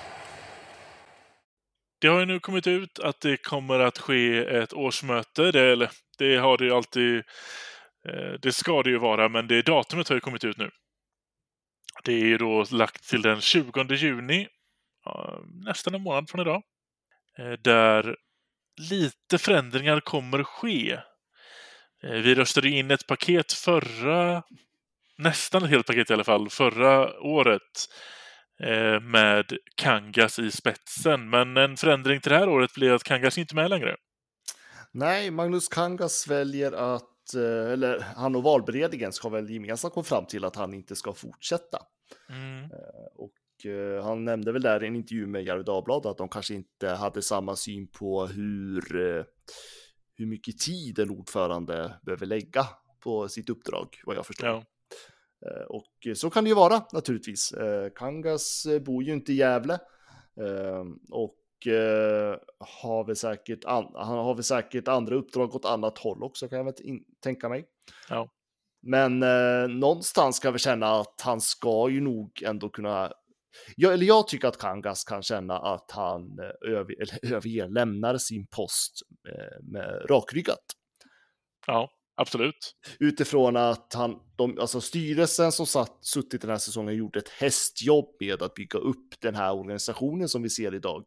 Det 2.02 2.08
har 2.08 2.20
ju 2.20 2.26
nu 2.26 2.40
kommit 2.40 2.68
ut 2.68 3.00
att 3.00 3.22
det 3.22 3.38
kommer 3.38 3.80
att 3.80 3.98
ske 3.98 4.38
ett 4.38 4.74
årsmöte. 4.74 5.52
Det, 5.52 5.62
eller, 5.62 5.90
det 6.18 6.38
har 6.38 6.58
det 6.58 6.66
ju 6.66 6.72
alltid... 6.72 7.18
Eh, 8.06 8.34
det 8.42 8.52
ska 8.52 8.84
det 8.84 8.90
ju 8.90 8.98
vara, 8.98 9.30
men 9.30 9.48
det 9.48 9.62
datumet 9.62 10.10
har 10.10 10.16
ju 10.16 10.20
kommit 10.20 10.44
ut 10.44 10.58
nu. 10.58 10.72
Det 12.04 12.14
är 12.14 12.26
ju 12.26 12.38
då 12.38 12.66
lagt 12.72 13.10
till 13.10 13.22
den 13.22 13.42
20 13.42 13.96
juni, 13.96 14.48
nästan 15.66 15.96
en 15.96 16.02
månad 16.02 16.30
från 16.30 16.42
idag, 16.42 16.64
eh, 17.38 17.52
där 17.52 18.16
lite 18.90 19.38
förändringar 19.38 20.00
kommer 20.00 20.44
ske. 20.44 20.92
Eh, 22.04 22.12
vi 22.12 22.36
röstade 22.36 22.70
in 22.70 22.92
ett 22.92 23.08
paket 23.08 23.54
förra, 23.54 24.44
nästan 25.18 25.64
ett 25.64 25.70
helt 25.70 25.88
paket 25.88 26.10
i 26.10 26.14
alla 26.14 26.24
fall, 26.24 26.50
förra 26.50 27.20
året 27.20 27.88
med 29.02 29.58
Kangas 29.76 30.40
i 30.40 30.52
spetsen. 30.52 31.30
Men 31.30 31.58
en 31.58 31.78
förändring 31.78 32.22
till 32.22 32.32
det 32.32 32.38
här 32.38 32.50
året 32.50 32.74
blir 32.74 32.92
att 32.92 33.04
Kangas 33.04 33.38
inte 33.38 33.54
är 33.54 33.56
med 33.56 33.70
längre. 33.70 33.96
Nej, 34.92 35.32
Magnus 35.32 35.68
Kangas 35.68 36.28
väljer 36.28 36.72
att, 36.72 37.34
eh, 37.36 37.72
eller 37.72 38.00
han 38.00 38.36
och 38.36 38.44
valberedningen 38.44 39.14
ska 39.14 39.30
väl 39.30 39.50
gemensamt 39.50 39.94
komma 39.94 40.04
fram 40.04 40.26
till 40.26 40.46
att 40.46 40.56
han 40.56 40.74
inte 40.74 40.96
ska 40.96 41.14
fortsätta. 41.14 41.78
Mm. 42.30 42.70
Och 43.16 43.66
eh, 43.66 44.04
han 44.04 44.26
nämnde 44.26 44.52
väl 44.52 44.62
där 44.62 44.84
i 44.84 44.88
en 44.88 44.96
intervju 44.96 45.28
med 45.28 45.44
Gefle 45.44 45.64
Dagblad 45.64 46.06
att 46.06 46.18
de 46.18 46.30
kanske 46.30 46.54
inte 46.54 46.90
hade 46.90 47.22
samma 47.22 47.56
syn 47.56 47.88
på 47.88 48.26
hur, 48.28 48.96
eh, 48.96 49.24
hur 50.16 50.26
mycket 50.26 50.58
tid 50.58 51.00
en 51.00 51.10
ordförande 51.10 51.94
behöver 52.06 52.26
lägga 52.26 52.68
på 53.00 53.30
sitt 53.30 53.50
uppdrag, 53.50 54.02
vad 54.06 54.16
jag 54.16 54.26
förstår. 54.26 54.50
Ja. 54.50 54.64
Eh, 55.46 55.62
Och 55.70 56.18
så 56.18 56.30
kan 56.30 56.44
det 56.44 56.48
ju 56.48 56.56
vara 56.56 56.82
naturligtvis. 56.94 57.52
Eh, 57.52 57.90
Kangas 57.96 58.66
eh, 58.66 58.80
bor 58.82 59.04
ju 59.04 59.14
inte 59.14 59.32
i 59.32 59.36
Gävle 59.36 59.80
och 61.12 61.36
har 62.84 63.04
väl 63.06 63.16
säkert, 63.16 63.66
an- 63.66 63.92
han 63.96 64.18
har 64.18 64.36
väl 64.36 64.44
säkert 64.44 64.88
andra 64.88 65.16
uppdrag 65.16 65.56
åt 65.56 65.66
annat 65.66 65.98
håll 65.98 66.24
också 66.24 66.48
kan 66.48 66.58
jag 66.58 66.66
väl 66.66 66.74
tänka 67.24 67.50
mig. 67.50 67.66
Ja. 68.10 68.30
Men 68.82 69.20
någonstans 69.80 70.36
ska 70.38 70.52
vi 70.52 70.60
känna 70.60 71.00
att 71.00 71.22
han 71.24 71.42
ska 71.42 71.90
ju 71.90 72.02
nog 72.02 72.44
ändå 72.46 72.70
kunna 72.70 73.14
Ja, 73.76 73.92
eller 73.92 74.06
jag 74.06 74.28
tycker 74.28 74.48
att 74.48 74.58
Kangas 74.58 75.04
kan 75.04 75.22
känna 75.24 75.58
att 75.60 75.92
han 75.92 76.40
över, 76.68 76.96
överger, 77.34 77.68
lämnar 77.68 78.18
sin 78.18 78.48
post 78.48 78.94
eh, 79.30 79.64
med 79.64 80.06
rakryggat 80.10 80.64
ja, 81.68 81.90
absolut. 82.20 82.76
utifrån 83.00 83.58
att 83.58 83.94
han, 83.94 84.20
de, 84.36 84.60
alltså 84.60 84.82
styrelsen 84.82 85.52
som 85.52 85.66
satt, 85.66 85.98
suttit 86.02 86.42
den 86.42 86.50
här 86.50 86.58
säsongen 86.58 86.96
gjort 86.96 87.16
ett 87.16 87.30
hästjobb 87.30 88.16
med 88.20 88.42
att 88.42 88.54
bygga 88.54 88.80
upp 88.80 89.22
den 89.22 89.36
här 89.36 89.54
organisationen 89.54 90.30
som 90.30 90.42
vi 90.42 90.50
ser 90.50 90.76
idag. 90.76 91.04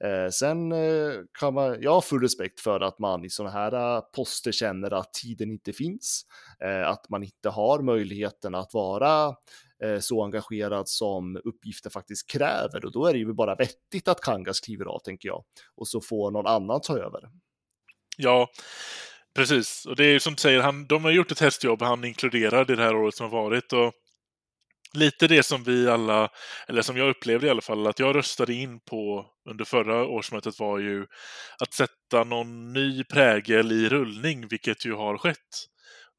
Eh, 0.00 0.30
sen 0.30 0.72
eh, 0.72 1.12
kan 1.38 1.54
man, 1.54 1.82
jag 1.82 1.92
har 1.92 2.00
full 2.00 2.22
respekt 2.22 2.60
för 2.60 2.80
att 2.80 2.98
man 2.98 3.24
i 3.24 3.30
sådana 3.30 3.52
här 3.52 3.96
eh, 3.96 4.00
poster 4.00 4.52
känner 4.52 4.94
att 4.94 5.14
tiden 5.14 5.50
inte 5.50 5.72
finns, 5.72 6.26
eh, 6.64 6.88
att 6.88 7.08
man 7.08 7.22
inte 7.22 7.48
har 7.48 7.82
möjligheten 7.82 8.54
att 8.54 8.74
vara 8.74 9.34
eh, 9.82 9.98
så 10.00 10.24
engagerad 10.24 10.88
som 10.88 11.40
uppgiften 11.44 11.90
faktiskt 11.90 12.30
kräver 12.30 12.84
och 12.84 12.92
då 12.92 13.06
är 13.06 13.12
det 13.12 13.18
ju 13.18 13.32
bara 13.32 13.54
vettigt 13.54 14.08
att 14.08 14.20
Kangas 14.20 14.60
kliver 14.60 14.84
av 14.84 14.98
tänker 14.98 15.28
jag 15.28 15.44
och 15.74 15.88
så 15.88 16.00
får 16.00 16.30
någon 16.30 16.46
annan 16.46 16.80
ta 16.80 16.98
över. 16.98 17.30
Ja, 18.16 18.48
precis. 19.36 19.86
Och 19.86 19.96
det 19.96 20.04
är 20.04 20.12
ju 20.12 20.20
som 20.20 20.34
du 20.34 20.40
säger, 20.40 20.60
han, 20.60 20.86
de 20.86 21.04
har 21.04 21.10
gjort 21.10 21.32
ett 21.32 21.40
hästjobb 21.40 21.82
han 21.82 22.04
inkluderar 22.04 22.64
det 22.64 22.76
här 22.76 22.96
året 22.96 23.14
som 23.14 23.30
har 23.30 23.42
varit. 23.42 23.72
Och 23.72 23.92
lite 24.94 25.28
det 25.28 25.42
som 25.42 25.64
vi 25.64 25.88
alla, 25.88 26.28
eller 26.68 26.82
som 26.82 26.96
jag 26.96 27.08
upplevde 27.08 27.46
i 27.46 27.50
alla 27.50 27.60
fall, 27.60 27.86
att 27.86 27.98
jag 27.98 28.16
röstade 28.16 28.54
in 28.54 28.80
på 28.80 29.26
under 29.50 29.64
förra 29.64 30.06
årsmötet 30.06 30.58
var 30.58 30.78
ju 30.78 31.06
att 31.58 31.74
sätta 31.74 32.24
någon 32.24 32.72
ny 32.72 33.04
prägel 33.04 33.72
i 33.72 33.88
rullning, 33.88 34.48
vilket 34.48 34.84
ju 34.84 34.94
har 34.94 35.18
skett. 35.18 35.66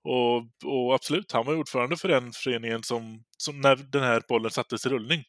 Och, 0.03 0.37
och 0.65 0.95
absolut, 0.95 1.31
han 1.31 1.45
var 1.45 1.55
ordförande 1.55 1.97
för 1.97 2.07
den 2.07 2.31
föreningen 2.31 2.83
som, 2.83 3.23
som 3.37 3.61
när 3.61 3.75
den 3.75 4.03
här 4.03 4.21
bollen 4.27 4.51
sattes 4.51 4.85
i 4.85 4.89
rullning. 4.89 5.23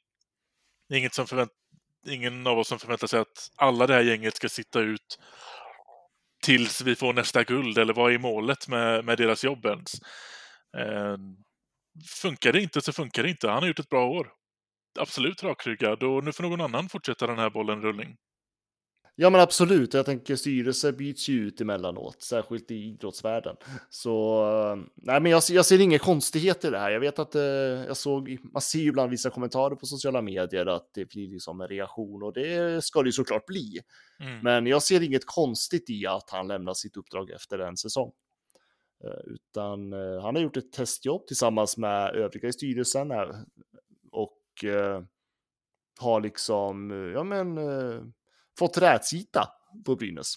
Inget 0.94 1.14
som 1.14 1.26
förvänt, 1.26 1.50
ingen 2.08 2.46
av 2.46 2.58
oss 2.58 2.68
som 2.68 2.78
förväntar 2.78 3.06
sig 3.06 3.20
att 3.20 3.50
alla 3.56 3.86
det 3.86 3.94
här 3.94 4.02
gänget 4.02 4.36
ska 4.36 4.48
sitta 4.48 4.80
ut 4.80 5.18
tills 6.48 6.80
vi 6.80 6.96
får 6.96 7.12
nästa 7.12 7.44
guld, 7.44 7.78
eller 7.78 7.94
vad 7.94 8.12
är 8.12 8.18
målet 8.18 8.68
med, 8.68 9.04
med 9.04 9.18
deras 9.18 9.44
jobb 9.44 9.66
ens? 9.66 9.94
Eh, 10.78 11.16
funkar 12.22 12.52
det 12.52 12.62
inte 12.62 12.80
så 12.80 12.92
funkar 12.92 13.22
det 13.22 13.30
inte. 13.30 13.48
Han 13.48 13.62
har 13.62 13.66
gjort 13.66 13.78
ett 13.78 13.88
bra 13.88 14.06
år. 14.06 14.28
Absolut 14.98 15.42
rakryggad 15.42 16.02
och 16.02 16.24
nu 16.24 16.32
får 16.32 16.42
någon 16.44 16.60
annan 16.60 16.88
fortsätta 16.88 17.26
den 17.26 17.38
här 17.38 17.50
bollen 17.50 17.82
rullning. 17.82 18.16
Ja 19.20 19.30
men 19.30 19.40
absolut, 19.40 19.94
jag 19.94 20.06
tänker 20.06 20.36
styrelse 20.36 20.92
byts 20.92 21.28
ju 21.28 21.46
ut 21.46 21.60
emellanåt, 21.60 22.22
särskilt 22.22 22.70
i 22.70 22.74
idrottsvärlden. 22.74 23.56
Så 23.90 24.44
nej 24.94 25.20
men 25.20 25.32
jag, 25.32 25.42
jag 25.50 25.66
ser 25.66 25.80
inga 25.80 25.98
konstigheter 25.98 26.68
i 26.68 26.70
det 26.70 26.78
här. 26.78 26.90
Jag 26.90 27.00
vet 27.00 27.18
att 27.18 27.34
eh, 27.34 27.42
jag 27.86 27.96
såg, 27.96 28.38
man 28.52 28.62
ser 28.62 28.78
ju 28.78 28.88
ibland 28.88 29.10
vissa 29.10 29.30
kommentarer 29.30 29.74
på 29.74 29.86
sociala 29.86 30.22
medier 30.22 30.66
att 30.66 30.90
det 30.94 31.08
blir 31.08 31.28
liksom 31.28 31.60
en 31.60 31.68
reaktion 31.68 32.22
och 32.22 32.32
det 32.32 32.84
ska 32.84 33.02
det 33.02 33.08
ju 33.08 33.12
såklart 33.12 33.46
bli. 33.46 33.80
Mm. 34.20 34.40
Men 34.40 34.66
jag 34.66 34.82
ser 34.82 35.02
inget 35.02 35.26
konstigt 35.26 35.90
i 35.90 36.06
att 36.06 36.30
han 36.30 36.48
lämnar 36.48 36.74
sitt 36.74 36.96
uppdrag 36.96 37.30
efter 37.30 37.58
en 37.58 37.76
säsong. 37.76 38.12
Eh, 39.04 39.32
utan 39.32 39.92
eh, 39.92 40.22
han 40.22 40.34
har 40.34 40.42
gjort 40.42 40.56
ett 40.56 40.72
testjobb 40.72 41.26
tillsammans 41.26 41.76
med 41.76 42.14
övriga 42.14 42.48
i 42.48 42.52
styrelsen 42.52 43.10
eh, 43.10 43.28
och 44.12 44.34
har 46.00 46.20
liksom, 46.20 46.90
ja 47.14 47.24
men, 47.24 47.58
fått 48.58 48.78
rätsita 48.78 49.48
på 49.86 49.96
Brynäs. 49.96 50.34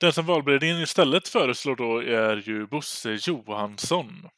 Den 0.00 0.12
som 0.12 0.26
valberedningen 0.26 0.82
istället 0.82 1.28
föreslår 1.28 1.76
då 1.76 1.98
är 1.98 2.36
ju 2.36 2.66
Bosse 2.66 3.18
Johansson. 3.20 4.28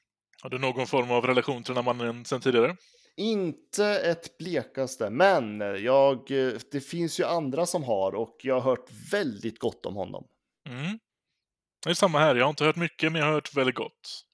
Har 0.43 0.51
du 0.51 0.59
någon 0.59 0.87
form 0.87 1.11
av 1.11 1.27
relation 1.27 1.63
till 1.63 1.75
den 1.75 1.85
här 1.85 1.95
mannen 1.95 2.25
sedan 2.25 2.41
tidigare? 2.41 2.77
Inte 3.17 3.87
ett 3.87 4.39
blekaste, 4.39 5.11
men 5.11 5.61
jag, 5.61 6.27
det 6.73 6.81
finns 6.81 7.21
ju 7.21 7.25
andra 7.25 7.67
som 7.67 7.85
har 7.85 8.15
och 8.15 8.37
jag 8.43 8.55
har 8.55 8.71
hört 8.71 8.91
väldigt 9.13 9.59
gott 9.59 9.87
om 9.87 9.97
honom. 9.97 10.25
Mm. 10.69 10.99
Det 11.85 11.91
är 11.91 11.95
samma 11.95 12.19
här. 12.19 12.35
Jag 12.35 12.45
har 12.45 12.51
inte 12.51 12.65
hört 12.65 12.77
mycket, 12.77 13.13
men 13.13 13.21
jag 13.21 13.27
har 13.27 13.35
hört 13.35 13.57
väldigt 13.57 13.75
gott. 13.75 14.25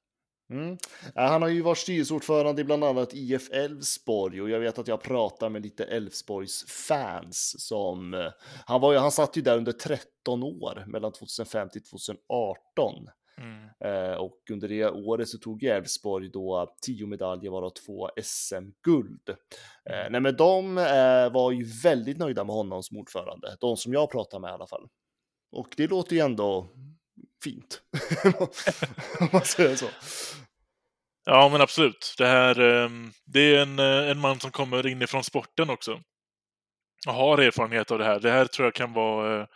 Mm. 0.50 0.78
Han 1.14 1.42
har 1.42 1.48
ju 1.48 1.62
varit 1.62 1.78
styrelseordförande 1.78 2.60
i 2.60 2.64
bland 2.64 2.84
annat 2.84 3.14
IF 3.14 3.50
Elfsborg 3.50 4.42
och 4.42 4.50
jag 4.50 4.60
vet 4.60 4.78
att 4.78 4.88
jag 4.88 5.02
pratar 5.02 5.48
med 5.48 5.62
lite 5.62 5.84
Elfsborgs 5.84 6.64
fans 6.88 7.54
som 7.58 8.14
eh, 8.14 8.30
han 8.66 8.80
var 8.80 8.92
ju, 8.92 8.98
han 8.98 9.12
satt 9.12 9.36
ju 9.36 9.42
där 9.42 9.56
under 9.56 9.72
13 9.72 10.42
år 10.42 10.84
mellan 10.86 11.12
2005 11.12 11.68
till 11.68 11.82
2018. 11.82 13.08
Mm. 13.38 13.68
Eh, 13.84 14.14
och 14.14 14.38
under 14.50 14.68
det 14.68 14.90
året 14.90 15.28
så 15.28 15.38
tog 15.38 15.64
Elfsborg 15.64 16.30
då 16.30 16.74
10 16.82 17.06
medaljer 17.06 17.50
varav 17.50 17.70
två 17.70 18.10
SM-guld. 18.22 19.28
Eh, 19.90 19.98
mm. 19.98 20.12
nej 20.12 20.20
men 20.20 20.36
de 20.36 20.78
eh, 20.78 21.32
var 21.32 21.52
ju 21.52 21.64
väldigt 21.82 22.18
nöjda 22.18 22.44
med 22.44 22.54
honom 22.54 22.82
som 22.82 22.98
ordförande, 22.98 23.56
de 23.60 23.76
som 23.76 23.92
jag 23.92 24.10
pratar 24.10 24.38
med 24.38 24.48
i 24.50 24.52
alla 24.52 24.66
fall. 24.66 24.88
Och 25.52 25.68
det 25.76 25.86
låter 25.86 26.16
ju 26.16 26.22
ändå 26.22 26.68
fint. 27.44 27.82
Om 29.20 29.28
man 29.32 29.44
säger 29.44 29.76
så. 29.76 29.88
Ja, 31.24 31.48
men 31.52 31.60
absolut. 31.60 32.14
Det 32.18 32.26
här 32.26 32.60
ehm, 32.60 33.12
det 33.24 33.40
är 33.40 33.62
en, 33.62 33.78
eh, 33.78 34.10
en 34.10 34.18
man 34.18 34.40
som 34.40 34.50
kommer 34.50 34.86
inifrån 34.86 35.24
sporten 35.24 35.70
också. 35.70 36.00
Och 37.06 37.14
har 37.14 37.38
erfarenhet 37.38 37.90
av 37.90 37.98
det 37.98 38.04
här. 38.04 38.20
Det 38.20 38.30
här 38.30 38.44
tror 38.44 38.66
jag 38.66 38.74
kan 38.74 38.92
vara 38.92 39.40
eh, 39.40 39.46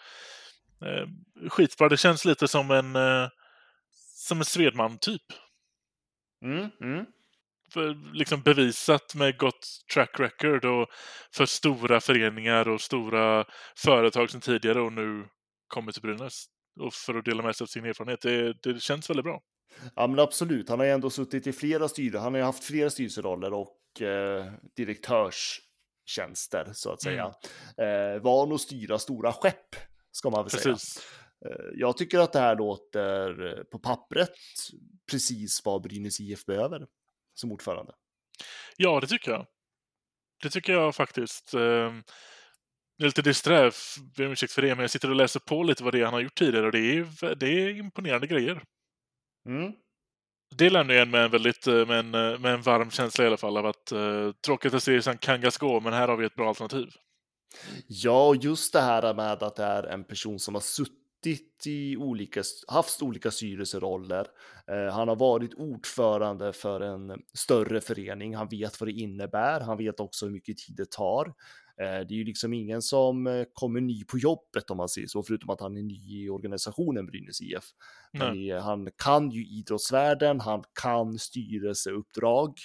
eh 0.88 1.06
skitbra. 1.48 1.88
Det 1.88 1.96
känns 1.96 2.24
lite 2.24 2.48
som 2.48 2.70
en, 2.70 2.96
eh, 2.96 3.28
som 4.14 4.38
en 4.38 4.44
Svedman-typ. 4.44 5.22
Mm, 6.44 6.70
mm. 6.80 7.06
liksom 8.12 8.42
bevisat 8.42 9.14
med 9.14 9.38
gott 9.38 9.66
track 9.94 10.20
record 10.20 10.64
och 10.64 10.88
för 11.34 11.46
stora 11.46 12.00
föreningar 12.00 12.68
och 12.68 12.80
stora 12.80 13.44
företag 13.76 14.30
som 14.30 14.40
tidigare 14.40 14.80
och 14.80 14.92
nu 14.92 15.28
kommer 15.68 15.92
till 15.92 16.02
Brynäs 16.02 16.46
och 16.80 16.94
för 16.94 17.14
att 17.14 17.24
dela 17.24 17.42
med 17.42 17.56
sig 17.56 17.64
av 17.64 17.66
sin 17.66 17.84
erfarenhet. 17.84 18.20
Det, 18.20 18.52
det 18.62 18.80
känns 18.82 19.10
väldigt 19.10 19.24
bra. 19.24 19.42
Ja, 19.96 20.06
men 20.06 20.18
absolut. 20.18 20.68
Han 20.68 20.78
har 20.78 20.86
ju 20.86 20.92
ändå 20.92 21.10
suttit 21.10 21.46
i 21.46 21.52
flera 21.52 21.88
styrelser. 21.88 22.18
Han 22.18 22.32
har 22.32 22.38
ju 22.38 22.44
haft 22.44 22.64
flera 22.64 22.90
styrelseroller 22.90 23.52
och 23.52 24.02
eh, 24.02 24.52
direktörstjänster 24.76 26.70
så 26.72 26.92
att 26.92 27.02
säga. 27.02 27.34
Mm. 27.76 28.14
Eh, 28.14 28.22
van 28.22 28.52
att 28.52 28.60
styra 28.60 28.98
stora 28.98 29.32
skepp 29.32 29.76
ska 30.10 30.30
man 30.30 30.44
väl 30.44 30.50
precis. 30.50 30.82
säga. 30.82 31.04
Eh, 31.46 31.70
jag 31.74 31.96
tycker 31.96 32.18
att 32.18 32.32
det 32.32 32.38
här 32.40 32.56
låter 32.56 33.64
på 33.64 33.78
pappret 33.78 34.34
precis 35.10 35.64
vad 35.64 35.82
Brynäs 35.82 36.20
IF 36.20 36.44
behöver 36.44 36.86
som 37.34 37.52
ordförande. 37.52 37.92
Ja, 38.76 39.00
det 39.00 39.06
tycker 39.06 39.30
jag. 39.30 39.46
Det 40.42 40.50
tycker 40.50 40.72
jag 40.72 40.94
faktiskt. 40.94 41.54
Jag 43.00 43.04
är 43.04 43.08
lite 43.08 43.22
disträ, 43.22 43.70
ber 44.16 44.26
om 44.26 44.32
ursäkt 44.32 44.52
för 44.52 44.62
det, 44.62 44.74
men 44.74 44.80
jag 44.80 44.90
sitter 44.90 45.10
och 45.10 45.16
läser 45.16 45.40
på 45.40 45.62
lite 45.62 45.84
vad 45.84 45.94
det 45.94 46.00
är 46.00 46.04
han 46.04 46.14
har 46.14 46.20
gjort 46.20 46.38
tidigare 46.38 46.66
och 46.66 46.72
det 46.72 46.78
är, 46.78 47.34
det 47.34 47.46
är 47.46 47.68
imponerande 47.68 48.26
grejer. 48.26 48.62
Mm. 49.46 49.72
Det 50.56 50.70
lämnar 50.70 50.94
jag 50.94 51.08
med 51.08 51.24
en, 51.24 51.30
väldigt, 51.30 51.66
eh, 51.66 51.86
med, 51.86 51.98
en, 51.98 52.14
eh, 52.14 52.38
med 52.38 52.54
en 52.54 52.62
varm 52.62 52.90
känsla 52.90 53.24
i 53.24 53.26
alla 53.26 53.36
fall 53.36 53.56
av 53.56 53.66
att 53.66 53.92
uh, 53.92 54.32
tråkigt 54.32 54.74
att 54.74 54.82
serien 54.82 55.18
Kangas 55.18 55.58
gå, 55.58 55.80
men 55.80 55.92
här 55.92 56.08
har 56.08 56.16
vi 56.16 56.26
ett 56.26 56.34
bra 56.34 56.48
alternativ. 56.48 56.88
Ja, 57.86 58.28
och 58.28 58.36
just 58.36 58.72
det 58.72 58.80
här 58.80 59.14
med 59.14 59.42
att 59.42 59.56
det 59.56 59.64
är 59.64 59.82
en 59.82 60.04
person 60.04 60.38
som 60.38 60.54
har 60.54 60.60
suttit 60.60 61.66
i 61.66 61.96
olika, 61.96 62.42
haft 62.68 63.02
olika 63.02 63.30
styrelseroller. 63.30 64.26
Eh, 64.70 64.94
han 64.94 65.08
har 65.08 65.16
varit 65.16 65.54
ordförande 65.54 66.52
för 66.52 66.80
en 66.80 67.22
större 67.34 67.80
förening. 67.80 68.36
Han 68.36 68.48
vet 68.48 68.80
vad 68.80 68.88
det 68.88 68.92
innebär. 68.92 69.60
Han 69.60 69.78
vet 69.78 70.00
också 70.00 70.26
hur 70.26 70.32
mycket 70.32 70.58
tid 70.58 70.76
det 70.76 70.90
tar. 70.90 71.34
Eh, 71.80 72.06
det 72.06 72.14
är 72.14 72.16
ju 72.16 72.24
liksom 72.24 72.52
ingen 72.52 72.82
som 72.82 73.26
eh, 73.26 73.44
kommer 73.52 73.80
ny 73.80 74.04
på 74.04 74.18
jobbet 74.18 74.70
om 74.70 74.76
man 74.76 74.88
säger 74.88 75.06
så, 75.06 75.22
förutom 75.22 75.50
att 75.50 75.60
han 75.60 75.76
är 75.76 75.82
ny 75.82 76.24
i 76.24 76.28
organisationen 76.28 77.06
Brynäs 77.06 77.40
IF. 77.40 77.64
Men 78.12 78.50
han 78.60 78.90
kan 78.96 79.30
ju 79.30 79.46
idrottsvärlden, 79.46 80.40
han 80.40 80.64
kan 80.82 81.18
styrelseuppdrag. 81.18 82.58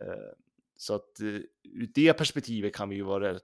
Eh, 0.00 0.32
så 0.76 0.94
att 0.94 1.20
ur 1.62 1.90
det 1.94 2.12
perspektivet 2.12 2.74
kan 2.74 2.88
vi 2.88 2.96
ju 2.96 3.02
vara 3.02 3.34
rätt 3.34 3.42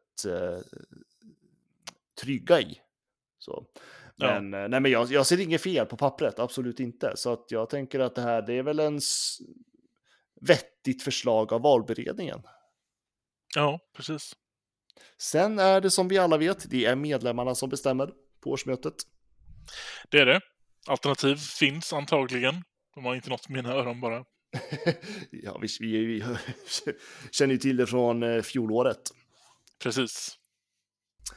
trygga 2.22 2.60
i. 2.60 2.80
Så. 3.38 3.66
Men, 4.16 4.52
ja. 4.52 4.68
nej, 4.68 4.80
men 4.80 4.90
jag, 4.90 5.12
jag 5.12 5.26
ser 5.26 5.40
inget 5.40 5.62
fel 5.62 5.86
på 5.86 5.96
pappret, 5.96 6.38
absolut 6.38 6.80
inte. 6.80 7.12
Så 7.16 7.32
att 7.32 7.46
jag 7.48 7.70
tänker 7.70 8.00
att 8.00 8.14
det 8.14 8.22
här, 8.22 8.42
det 8.42 8.54
är 8.54 8.62
väl 8.62 8.80
en 8.80 9.00
vettigt 10.40 11.02
förslag 11.02 11.52
av 11.52 11.62
valberedningen. 11.62 12.42
Ja, 13.56 13.80
precis. 13.96 14.36
Sen 15.18 15.58
är 15.58 15.80
det 15.80 15.90
som 15.90 16.08
vi 16.08 16.18
alla 16.18 16.36
vet, 16.36 16.70
det 16.70 16.84
är 16.84 16.96
medlemmarna 16.96 17.54
som 17.54 17.70
bestämmer 17.70 18.10
på 18.44 18.50
årsmötet. 18.50 18.94
Det 20.10 20.18
är 20.18 20.26
det. 20.26 20.40
Alternativ 20.86 21.36
finns 21.36 21.92
antagligen. 21.92 22.64
De 22.94 23.04
har 23.04 23.14
inte 23.14 23.30
nått 23.30 23.48
mina 23.48 23.72
öron 23.72 24.00
bara. 24.00 24.24
ja, 25.30 25.58
vi, 25.58 25.68
vi, 25.80 26.04
vi 26.04 26.24
känner 27.30 27.54
ju 27.54 27.58
till 27.58 27.76
det 27.76 27.86
från 27.86 28.22
eh, 28.22 28.42
fjolåret. 28.42 29.00
Precis. 29.82 30.38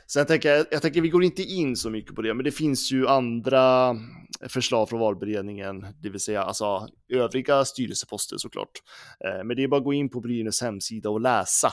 Sen 0.08 0.26
tänker 0.26 0.50
jag, 0.50 0.66
jag 0.72 0.82
tänker 0.82 1.02
vi 1.02 1.10
går 1.10 1.24
inte 1.24 1.44
in 1.44 1.76
så 1.76 1.90
mycket 1.90 2.16
på 2.16 2.22
det, 2.22 2.34
men 2.34 2.44
det 2.44 2.52
finns 2.52 2.92
ju 2.92 3.08
andra 3.08 3.96
förslag 4.50 4.90
från 4.90 5.00
valberedningen, 5.00 5.86
det 6.02 6.10
vill 6.10 6.20
säga 6.20 6.44
alltså 6.44 6.88
övriga 7.10 7.66
styrelseposter 7.66 8.38
såklart. 8.38 8.72
Eh, 9.26 9.44
men 9.44 9.56
det 9.56 9.64
är 9.64 9.68
bara 9.68 9.78
att 9.78 9.84
gå 9.84 9.94
in 9.94 10.10
på 10.10 10.22
Brynäs 10.22 10.62
hemsida 10.62 11.10
och 11.10 11.22
läsa 11.22 11.72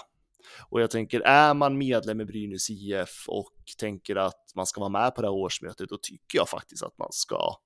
och 0.68 0.80
jag 0.80 0.90
tänker, 0.90 1.20
är 1.20 1.54
man 1.54 1.78
medlem 1.78 2.20
i 2.20 2.24
Brynäs 2.24 2.70
IF 2.70 3.24
och 3.28 3.52
tänker 3.78 4.16
att 4.16 4.52
man 4.54 4.66
ska 4.66 4.80
vara 4.80 4.90
med 4.90 5.14
på 5.14 5.22
det 5.22 5.28
här 5.28 5.34
årsmötet, 5.34 5.88
då 5.88 5.98
tycker 6.02 6.38
jag 6.38 6.48
faktiskt 6.48 6.82
att 6.82 6.98
man 6.98 7.12
ska 7.12 7.56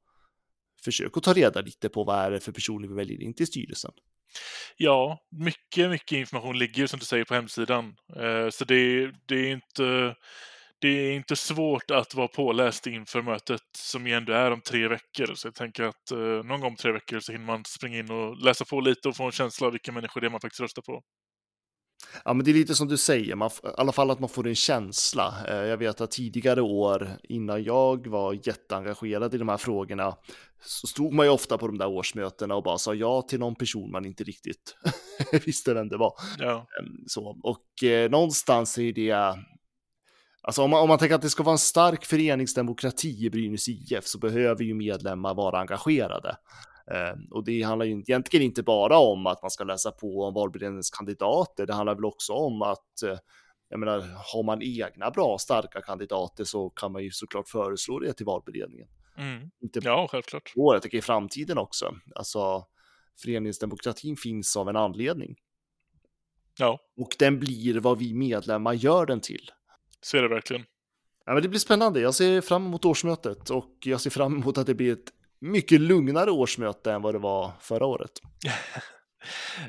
försöka 0.84 1.20
ta 1.20 1.32
reda 1.32 1.60
lite 1.60 1.88
på 1.88 2.04
vad 2.04 2.18
är 2.18 2.30
det 2.30 2.40
för 2.40 2.52
personer 2.52 2.88
vi 2.88 2.94
väljer 2.94 3.22
in 3.22 3.34
till 3.34 3.46
styrelsen. 3.46 3.92
Ja, 4.76 5.18
mycket, 5.30 5.90
mycket 5.90 6.12
information 6.12 6.58
ligger 6.58 6.78
ju 6.82 6.88
som 6.88 6.98
du 6.98 7.04
säger 7.04 7.24
på 7.24 7.34
hemsidan. 7.34 7.96
Eh, 8.16 8.50
så 8.50 8.64
det, 8.64 9.12
det, 9.26 9.34
är 9.34 9.52
inte, 9.52 10.14
det 10.78 10.88
är 10.88 11.12
inte 11.12 11.36
svårt 11.36 11.90
att 11.90 12.14
vara 12.14 12.28
påläst 12.28 12.86
inför 12.86 13.22
mötet 13.22 13.62
som 13.76 14.06
ju 14.06 14.14
ändå 14.14 14.32
är 14.32 14.50
om 14.50 14.60
tre 14.60 14.88
veckor. 14.88 15.34
Så 15.34 15.46
jag 15.46 15.54
tänker 15.54 15.84
att 15.84 16.10
eh, 16.10 16.18
någon 16.18 16.60
gång 16.60 16.70
om 16.70 16.76
tre 16.76 16.92
veckor 16.92 17.20
så 17.20 17.32
hinner 17.32 17.46
man 17.46 17.64
springa 17.64 17.98
in 17.98 18.10
och 18.10 18.36
läsa 18.36 18.64
på 18.64 18.80
lite 18.80 19.08
och 19.08 19.16
få 19.16 19.24
en 19.24 19.32
känsla 19.32 19.66
av 19.66 19.72
vilka 19.72 19.92
människor 19.92 20.20
det 20.20 20.26
är 20.26 20.30
man 20.30 20.40
faktiskt 20.40 20.60
röstar 20.60 20.82
på. 20.82 21.02
Ja, 22.24 22.32
men 22.32 22.44
det 22.44 22.50
är 22.50 22.54
lite 22.54 22.74
som 22.74 22.88
du 22.88 22.96
säger, 22.96 23.34
man, 23.34 23.50
i 23.50 23.66
alla 23.76 23.92
fall 23.92 24.10
att 24.10 24.20
man 24.20 24.28
får 24.28 24.46
en 24.46 24.54
känsla. 24.54 25.34
Eh, 25.48 25.54
Jag 25.56 25.76
vet 25.76 26.00
att 26.00 26.10
tidigare 26.10 26.60
år, 26.62 27.08
innan 27.22 27.64
jag 27.64 28.06
var 28.06 28.32
jätteengagerad 28.48 29.34
i 29.34 29.38
de 29.38 29.48
här 29.48 29.56
frågorna, 29.56 30.16
så 30.62 30.86
stod 30.86 31.12
man 31.12 31.26
ju 31.26 31.32
ofta 31.32 31.58
på 31.58 31.66
de 31.66 31.78
där 31.78 31.88
årsmötena 31.88 32.54
och 32.54 32.62
bara 32.62 32.78
sa 32.78 32.94
ja 32.94 33.22
till 33.22 33.38
någon 33.38 33.54
person 33.54 33.90
man 33.90 34.04
inte 34.04 34.24
riktigt 34.24 34.76
visste 35.44 35.74
vem 35.74 35.88
det 35.88 35.96
var. 35.96 36.12
Ja. 36.38 36.66
Ehm, 36.80 37.04
Så, 37.06 37.36
och 37.42 37.84
eh, 37.88 38.10
någonstans 38.10 38.78
är 38.78 38.92
det, 38.92 39.36
alltså 40.42 40.62
om 40.62 40.70
man, 40.70 40.82
om 40.82 40.88
man 40.88 40.98
tänker 40.98 41.14
att 41.14 41.22
det 41.22 41.30
ska 41.30 41.42
vara 41.42 41.52
en 41.52 41.58
stark 41.58 42.04
föreningsdemokrati 42.04 43.24
i 43.24 43.30
Brynäs 43.30 43.68
IF 43.68 44.06
så 44.06 44.18
behöver 44.18 44.64
ju 44.64 44.74
medlemmar 44.74 45.34
vara 45.34 45.58
engagerade. 45.60 46.36
Eh, 46.90 47.14
och 47.30 47.44
det 47.44 47.62
handlar 47.62 47.86
ju 47.86 47.92
egentligen 47.92 48.46
inte 48.46 48.62
bara 48.62 48.98
om 48.98 49.26
att 49.26 49.42
man 49.42 49.50
ska 49.50 49.64
läsa 49.64 49.90
på 49.90 50.22
om 50.22 50.34
valberedningens 50.34 50.90
kandidater, 50.90 51.66
det 51.66 51.74
handlar 51.74 51.94
väl 51.94 52.04
också 52.04 52.32
om 52.32 52.62
att 52.62 53.02
eh, 53.02 53.18
jag 53.68 53.80
menar, 53.80 54.00
har 54.32 54.42
man 54.42 54.62
egna 54.62 55.10
bra 55.10 55.38
starka 55.38 55.80
kandidater 55.80 56.44
så 56.44 56.70
kan 56.70 56.92
man 56.92 57.04
ju 57.04 57.10
såklart 57.10 57.48
föreslå 57.48 57.98
det 57.98 58.12
till 58.12 58.26
valberedningen. 58.26 58.88
Mm. 59.18 59.50
Inte 59.60 59.80
ja, 59.84 60.08
självklart. 60.10 60.52
bara 60.56 60.76
jag 60.76 60.82
tänker 60.82 60.98
i 60.98 61.02
framtiden 61.02 61.58
också. 61.58 61.94
Alltså, 62.14 62.64
föreningsdemokratin 63.22 64.16
finns 64.16 64.56
av 64.56 64.68
en 64.68 64.76
anledning. 64.76 65.36
Ja, 66.58 66.78
Och 66.96 67.08
den 67.18 67.38
blir 67.40 67.80
vad 67.80 67.98
vi 67.98 68.14
medlemmar 68.14 68.72
gör 68.72 69.06
den 69.06 69.20
till. 69.20 69.50
så 70.00 70.16
är 70.16 70.22
det 70.22 70.28
verkligen. 70.28 70.64
Ja, 71.26 71.32
men 71.34 71.42
det 71.42 71.48
blir 71.48 71.60
spännande. 71.60 72.00
Jag 72.00 72.14
ser 72.14 72.40
fram 72.40 72.66
emot 72.66 72.84
årsmötet 72.84 73.50
och 73.50 73.74
jag 73.84 74.00
ser 74.00 74.10
fram 74.10 74.36
emot 74.36 74.58
att 74.58 74.66
det 74.66 74.74
blir 74.74 74.92
ett 74.92 75.12
mycket 75.40 75.80
lugnare 75.80 76.30
årsmöte 76.30 76.92
än 76.92 77.02
vad 77.02 77.14
det 77.14 77.18
var 77.18 77.52
förra 77.60 77.86
året. 77.86 78.10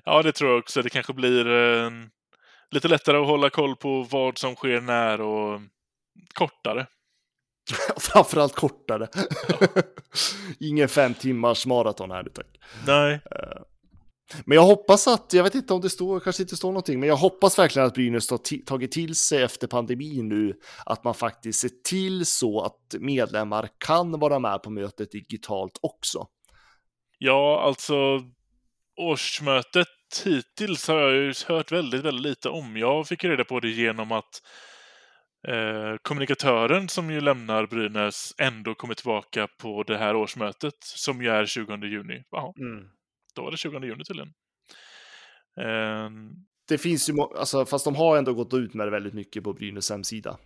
Ja, 0.03 0.21
det 0.21 0.31
tror 0.31 0.49
jag 0.49 0.59
också. 0.59 0.81
Det 0.81 0.89
kanske 0.89 1.13
blir 1.13 1.47
eh, 1.47 1.89
lite 2.71 2.87
lättare 2.87 3.17
att 3.17 3.27
hålla 3.27 3.49
koll 3.49 3.75
på 3.75 4.03
vad 4.03 4.37
som 4.37 4.55
sker 4.55 4.81
när 4.81 5.21
och 5.21 5.61
kortare. 6.33 6.87
Framförallt 7.97 8.55
kortare. 8.55 9.07
Ingen 10.59 10.89
fem 10.89 11.13
timmars 11.13 11.65
maraton 11.65 12.11
här 12.11 12.23
tack. 12.23 12.59
Nej, 12.87 13.21
Men 14.45 14.55
jag 14.55 14.63
hoppas 14.63 15.07
att, 15.07 15.33
jag 15.33 15.43
vet 15.43 15.55
inte 15.55 15.73
om 15.73 15.81
det 15.81 15.89
står, 15.89 16.19
kanske 16.19 16.43
inte 16.43 16.55
står 16.55 16.67
någonting, 16.67 16.99
men 16.99 17.09
jag 17.09 17.15
hoppas 17.15 17.59
verkligen 17.59 17.87
att 17.87 17.93
Brynäs 17.93 18.29
har 18.31 18.65
tagit 18.65 18.91
till 18.91 19.15
sig 19.15 19.43
efter 19.43 19.67
pandemin 19.67 20.29
nu, 20.29 20.53
att 20.85 21.03
man 21.03 21.13
faktiskt 21.13 21.59
ser 21.59 21.71
till 21.83 22.25
så 22.25 22.61
att 22.61 22.95
medlemmar 22.99 23.69
kan 23.85 24.19
vara 24.19 24.39
med 24.39 24.63
på 24.63 24.69
mötet 24.69 25.11
digitalt 25.11 25.79
också. 25.81 26.27
ja, 27.17 27.61
alltså 27.61 27.95
årsmötet 29.01 29.87
hittills 30.25 30.87
har 30.87 30.99
jag 30.99 31.13
ju 31.13 31.33
hört 31.47 31.71
väldigt, 31.71 32.01
väldigt 32.01 32.23
lite 32.23 32.49
om. 32.49 32.77
Jag 32.77 33.07
fick 33.07 33.23
reda 33.23 33.43
på 33.43 33.59
det 33.59 33.69
genom 33.69 34.11
att 34.11 34.41
eh, 35.47 35.95
kommunikatören 36.01 36.89
som 36.89 37.11
ju 37.11 37.21
lämnar 37.21 37.65
Brynäs 37.67 38.33
ändå 38.37 38.75
kommer 38.75 38.93
tillbaka 38.93 39.47
på 39.61 39.83
det 39.83 39.97
här 39.97 40.15
årsmötet 40.15 40.73
som 40.79 41.21
ju 41.21 41.29
är 41.29 41.45
20 41.45 41.75
juni. 41.85 42.23
Jaha, 42.31 42.53
då 43.39 43.43
var 43.43 43.51
det 43.51 43.57
20 43.57 43.79
juni 43.85 44.03
tydligen. 44.03 44.33
Eh, 45.61 46.09
Det 46.69 46.77
finns 46.77 47.09
ju, 47.09 47.13
alltså, 47.37 47.65
fast 47.65 47.85
de 47.85 47.95
har 47.95 48.17
ändå 48.17 48.33
gått 48.33 48.53
ut 48.53 48.73
med 48.73 48.87
det 48.87 48.91
väldigt 48.91 49.13
mycket 49.13 49.43
på 49.43 49.53
Brynäs 49.53 49.89
hemsida. 49.89 50.37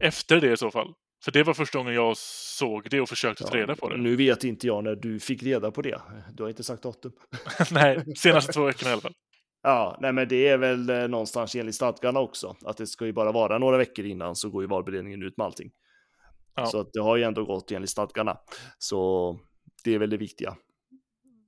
efter 0.00 0.40
det 0.40 0.52
i 0.52 0.56
så 0.56 0.70
fall. 0.70 0.94
För 1.24 1.32
det 1.32 1.42
var 1.42 1.54
första 1.54 1.78
gången 1.78 1.94
jag 1.94 2.16
såg 2.16 2.90
det 2.90 3.00
och 3.00 3.08
försökte 3.08 3.44
ta 3.44 3.56
reda 3.56 3.76
på 3.76 3.88
det. 3.88 3.96
Nu 3.96 4.16
vet 4.16 4.44
inte 4.44 4.66
jag 4.66 4.84
när 4.84 4.94
du 4.96 5.20
fick 5.20 5.42
reda 5.42 5.70
på 5.70 5.82
det. 5.82 6.00
Du 6.32 6.42
har 6.42 6.50
inte 6.50 6.62
sagt 6.64 6.82
datum. 6.82 7.12
Nej, 7.70 8.16
senaste 8.16 8.52
två 8.52 8.64
veckorna 8.66 8.90
i 8.90 8.92
alla 8.92 9.00
fall. 9.02 9.14
Ja, 9.62 9.98
nej 10.00 10.12
men 10.12 10.28
det 10.28 10.48
är 10.48 10.58
väl 10.58 10.90
eh, 10.90 11.08
någonstans 11.08 11.54
enligt 11.54 11.74
stadgarna 11.74 12.20
också. 12.20 12.56
Att 12.64 12.76
det 12.76 12.86
ska 12.86 13.06
ju 13.06 13.12
bara 13.12 13.32
vara 13.32 13.58
några 13.58 13.76
veckor 13.78 14.04
innan 14.04 14.36
så 14.36 14.50
går 14.50 14.62
ju 14.62 14.68
valberedningen 14.68 15.22
ut 15.22 15.36
med 15.36 15.44
allting. 15.44 15.70
Ja. 16.56 16.66
Så 16.66 16.80
att 16.80 16.92
det 16.92 17.00
har 17.02 17.16
ju 17.16 17.22
ändå 17.22 17.44
gått 17.44 17.70
enligt 17.72 17.90
stadgarna. 17.90 18.38
Så 18.78 19.38
det 19.84 19.94
är 19.94 19.98
väl 19.98 20.10
det 20.10 20.16
viktiga. 20.16 20.56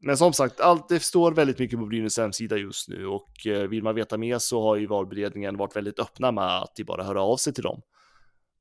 Men 0.01 0.17
som 0.17 0.33
sagt, 0.33 0.61
allt 0.61 0.89
det 0.89 1.01
står 1.01 1.33
väldigt 1.33 1.59
mycket 1.59 1.79
på 1.79 1.87
Brynäs 1.87 2.19
hemsida 2.19 2.57
just 2.57 2.89
nu 2.89 3.07
och 3.07 3.47
eh, 3.47 3.63
vill 3.63 3.83
man 3.83 3.95
veta 3.95 4.19
mer 4.19 4.39
så 4.39 4.63
har 4.63 4.77
ju 4.77 4.87
valberedningen 4.87 5.57
varit 5.57 5.77
väldigt 5.77 5.99
öppna 5.99 6.33
med 6.33 6.63
att 6.63 6.73
de 6.77 6.85
bara 6.85 7.05
höra 7.05 7.23
av 7.23 7.37
sig 7.37 7.55
till 7.55 7.65
dem. 7.65 7.83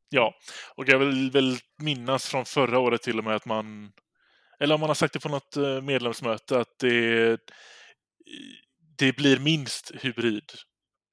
Ja, 0.10 0.34
och 0.76 0.89
jag 0.89 1.00
vill 1.00 1.32
väl 1.32 1.58
minnas 1.78 2.28
från 2.28 2.45
förra 2.45 2.80
året 2.80 3.02
till 3.02 3.17
och 3.17 3.23
med 3.23 3.36
att 3.36 3.45
man, 3.45 3.91
eller 4.60 4.76
om 4.76 4.82
man 4.82 4.89
har 4.89 4.95
sagt 4.95 5.13
det 5.13 5.19
på 5.19 5.30
något 5.30 5.58
eh, 5.58 5.82
medlemsmöte, 5.82 6.60
att 6.60 6.80
det, 6.80 7.39
det 8.97 9.15
blir 9.15 9.39
minst 9.39 9.91
hybrid. 10.02 10.52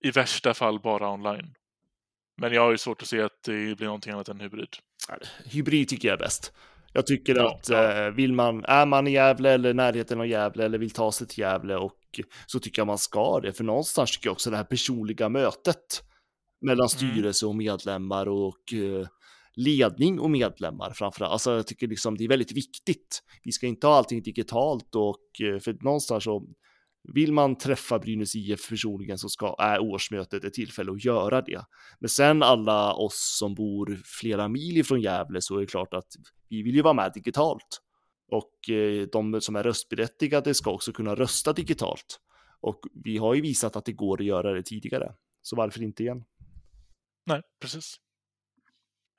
I 0.04 0.10
värsta 0.10 0.54
fall 0.54 0.80
bara 0.80 1.10
online. 1.10 1.54
Men 2.36 2.52
jag 2.52 2.62
har 2.62 2.70
ju 2.70 2.78
svårt 2.78 3.02
att 3.02 3.08
se 3.08 3.22
att 3.22 3.42
det 3.44 3.76
blir 3.76 3.86
någonting 3.86 4.12
annat 4.12 4.28
än 4.28 4.40
hybrid. 4.40 4.76
Hybrid 5.44 5.88
tycker 5.88 6.08
jag 6.08 6.14
är 6.14 6.24
bäst. 6.24 6.52
Jag 6.96 7.06
tycker 7.06 7.34
Ja, 7.34 7.54
att 7.54 7.70
eh, 7.70 8.14
vill 8.16 8.32
man, 8.32 8.64
är 8.64 8.86
man 8.86 9.06
i 9.06 9.12
Gävle 9.12 9.50
eller 9.50 9.74
närheten 9.74 10.20
av 10.20 10.26
Gävle 10.26 10.64
eller 10.64 10.78
vill 10.78 10.90
ta 10.90 11.12
sig 11.12 11.26
till 11.26 11.38
Gävle 11.38 11.76
och 11.76 12.20
så 12.46 12.60
tycker 12.60 12.80
jag 12.80 12.86
man 12.86 12.98
ska 12.98 13.40
det. 13.40 13.52
För 13.52 13.64
någonstans 13.64 14.12
tycker 14.12 14.26
jag 14.26 14.32
också 14.32 14.50
det 14.50 14.56
här 14.56 14.64
personliga 14.64 15.28
mötet 15.28 16.02
mellan 16.60 16.88
styrelse 16.88 17.46
och 17.46 17.56
medlemmar 17.56 18.28
och 18.28 18.72
eh, 18.72 19.06
ledning 19.56 20.20
och 20.20 20.30
medlemmar 20.30 20.90
framförallt. 20.90 21.32
Alltså 21.32 21.54
jag 21.54 21.66
tycker 21.66 21.86
liksom 21.86 22.16
det 22.16 22.24
är 22.24 22.28
väldigt 22.28 22.52
viktigt. 22.52 23.22
Vi 23.44 23.52
ska 23.52 23.66
inte 23.66 23.86
ha 23.86 23.96
allting 23.96 24.22
digitalt 24.22 24.94
och 24.94 25.40
eh, 25.40 25.60
för 25.60 25.76
någonstans 25.84 26.24
så 26.24 26.46
vill 27.12 27.32
man 27.32 27.58
träffa 27.58 27.98
Brynäs 27.98 28.36
IF 28.36 28.68
personligen 28.68 29.18
så 29.18 29.28
ska, 29.28 29.56
är 29.58 29.78
årsmötet 29.82 30.44
ett 30.44 30.54
tillfälle 30.54 30.92
att 30.92 31.04
göra 31.04 31.42
det. 31.42 31.64
Men 32.00 32.08
sen 32.08 32.42
alla 32.42 32.94
oss 32.94 33.36
som 33.38 33.54
bor 33.54 34.00
flera 34.04 34.48
mil 34.48 34.76
ifrån 34.76 35.00
Gävle 35.00 35.42
så 35.42 35.56
är 35.56 35.60
det 35.60 35.66
klart 35.66 35.94
att 35.94 36.08
vi 36.48 36.62
vill 36.62 36.74
ju 36.74 36.82
vara 36.82 36.94
med 36.94 37.12
digitalt. 37.14 37.80
Och 38.30 38.70
eh, 38.70 39.06
de 39.12 39.40
som 39.40 39.56
är 39.56 39.62
röstberättigade 39.62 40.54
ska 40.54 40.70
också 40.70 40.92
kunna 40.92 41.14
rösta 41.14 41.52
digitalt. 41.52 42.20
Och 42.60 42.80
vi 43.04 43.18
har 43.18 43.34
ju 43.34 43.40
visat 43.40 43.76
att 43.76 43.84
det 43.84 43.92
går 43.92 44.20
att 44.20 44.26
göra 44.26 44.52
det 44.52 44.62
tidigare. 44.62 45.14
Så 45.42 45.56
varför 45.56 45.82
inte 45.82 46.02
igen? 46.02 46.24
Nej, 47.26 47.42
precis. 47.60 47.96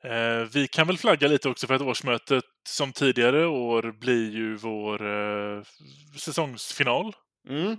Eh, 0.04 0.50
vi 0.54 0.68
kan 0.68 0.88
väl 0.88 0.98
flagga 0.98 1.28
lite 1.28 1.50
också 1.50 1.68
för 1.68 1.74
att 1.74 1.82
årsmötet 1.82 2.44
som 2.70 2.92
tidigare 2.94 3.48
år 3.48 4.00
blir 4.00 4.32
ju 4.32 4.56
vår 4.56 5.08
eh, 5.08 5.64
säsongsfinal. 6.18 7.14
Mm. 7.50 7.78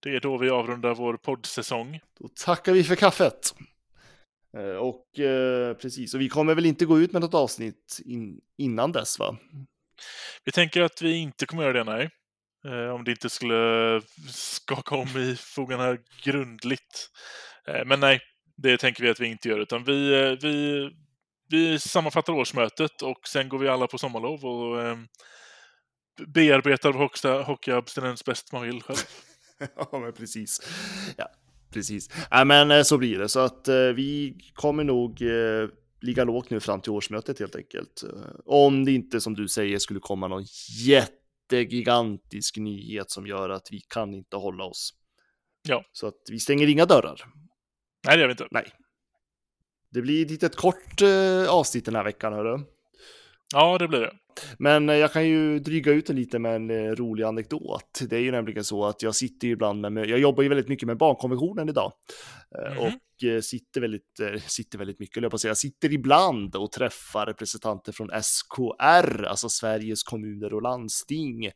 Det 0.00 0.16
är 0.16 0.20
då 0.20 0.36
vi 0.36 0.50
avrundar 0.50 0.94
vår 0.94 1.16
poddsäsong. 1.16 2.00
Då 2.18 2.28
tackar 2.28 2.72
vi 2.72 2.84
för 2.84 2.96
kaffet. 2.96 3.54
Eh, 4.56 4.76
Och 4.76 5.18
eh, 5.18 5.74
precis, 5.74 6.14
och 6.14 6.20
vi 6.20 6.28
kommer 6.28 6.54
väl 6.54 6.66
inte 6.66 6.84
gå 6.84 6.98
ut 7.00 7.12
med 7.12 7.22
något 7.22 7.34
avsnitt 7.34 8.00
in, 8.04 8.40
innan 8.56 8.92
dess 8.92 9.18
va? 9.18 9.36
Vi 10.44 10.52
tänker 10.52 10.82
att 10.82 11.02
vi 11.02 11.16
inte 11.16 11.46
kommer 11.46 11.62
göra 11.62 11.84
det, 11.84 11.84
nej. 11.84 12.10
Eh, 12.64 12.94
om 12.94 13.04
det 13.04 13.10
inte 13.10 13.30
skulle 13.30 14.02
skaka 14.30 14.94
om 14.94 15.08
i 15.08 15.36
fogarna 15.36 15.96
grundligt. 16.22 17.10
Eh, 17.68 17.84
men 17.84 18.00
nej, 18.00 18.20
det 18.56 18.78
tänker 18.78 19.02
vi 19.02 19.10
att 19.10 19.20
vi 19.20 19.26
inte 19.26 19.48
gör, 19.48 19.58
utan 19.58 19.84
vi, 19.84 20.36
vi, 20.42 20.90
vi 21.48 21.78
sammanfattar 21.78 22.32
årsmötet 22.32 23.02
och 23.02 23.28
sen 23.28 23.48
går 23.48 23.58
vi 23.58 23.68
alla 23.68 23.86
på 23.86 23.98
sommarlov 23.98 24.44
och 24.44 24.96
bearbetar 26.26 26.92
vår 26.92 27.00
högsta 27.00 27.42
hockeyabstinens 27.42 28.24
bäst 28.24 28.52
man 28.52 28.62
vill 28.62 28.82
själv. 28.82 28.98
ja, 29.76 29.98
men 29.98 30.12
precis. 30.12 30.60
Ja, 31.16 31.28
precis. 31.72 32.10
Ja, 32.30 32.44
men 32.44 32.70
eh, 32.70 32.82
så 32.82 32.98
blir 32.98 33.18
det. 33.18 33.28
Så 33.28 33.40
att 33.40 33.68
eh, 33.68 33.74
vi 33.74 34.38
kommer 34.54 34.84
nog 34.84 35.22
eh, 35.22 35.68
ligga 36.00 36.24
lågt 36.24 36.50
nu 36.50 36.60
fram 36.60 36.80
till 36.80 36.92
årsmötet 36.92 37.38
helt 37.38 37.56
enkelt. 37.56 38.02
Eh, 38.02 38.30
Om 38.44 38.84
det 38.84 38.92
inte, 38.92 39.20
som 39.20 39.34
du 39.34 39.48
säger, 39.48 39.78
skulle 39.78 40.00
komma 40.00 40.28
någon 40.28 40.44
jättegigantisk 40.86 42.56
nyhet 42.56 43.10
som 43.10 43.26
gör 43.26 43.50
att 43.50 43.68
vi 43.70 43.80
kan 43.80 44.14
inte 44.14 44.36
hålla 44.36 44.64
oss. 44.64 44.94
Ja. 45.68 45.84
Så 45.92 46.06
att 46.06 46.22
vi 46.30 46.40
stänger 46.40 46.66
inga 46.66 46.86
dörrar. 46.86 47.24
Nej, 48.06 48.16
det 48.16 48.20
gör 48.20 48.28
vi 48.28 48.32
inte. 48.32 48.48
Nej. 48.50 48.72
Det 49.90 50.02
blir 50.02 50.24
ett 50.24 50.30
litet 50.30 50.56
kort 50.56 51.02
eh, 51.02 51.48
avsnitt 51.48 51.84
den 51.84 51.94
här 51.96 52.04
veckan, 52.04 52.32
hörru. 52.32 52.64
Ja, 53.54 53.78
det 53.78 53.88
blir 53.88 54.00
det. 54.00 54.12
Men 54.58 54.88
eh, 54.88 54.96
jag 54.96 55.12
kan 55.12 55.28
ju 55.28 55.58
dryga 55.58 55.92
ut 55.92 56.10
en 56.10 56.16
lite 56.16 56.38
med 56.38 56.56
en 56.56 56.70
eh, 56.70 56.92
rolig 56.92 57.24
anekdot. 57.24 58.00
Det 58.08 58.16
är 58.16 58.20
ju 58.20 58.30
nämligen 58.30 58.64
så 58.64 58.84
att 58.84 59.02
jag 59.02 59.14
sitter 59.14 59.46
ju 59.46 59.52
ibland 59.52 59.80
med, 59.80 60.06
jag 60.06 60.18
jobbar 60.18 60.42
ju 60.42 60.48
väldigt 60.48 60.68
mycket 60.68 60.86
med 60.86 60.98
barnkonventionen 60.98 61.68
idag. 61.68 61.92
Mhm. 62.70 62.78
Och 62.78 62.92
sitter 63.44 63.80
väldigt, 63.80 64.20
sitter 64.46 64.78
väldigt 64.78 64.98
mycket, 64.98 65.22
jag 65.22 65.30
på 65.30 65.34
att 65.34 65.40
säga, 65.40 65.54
sitter 65.54 65.92
ibland 65.92 66.56
och 66.56 66.72
träffar 66.72 67.26
representanter 67.26 67.92
från 67.92 68.10
SKR, 68.22 69.24
alltså 69.24 69.48
Sveriges 69.48 70.02
kommuner 70.02 70.54
och 70.54 70.62
landsting, 70.62 71.50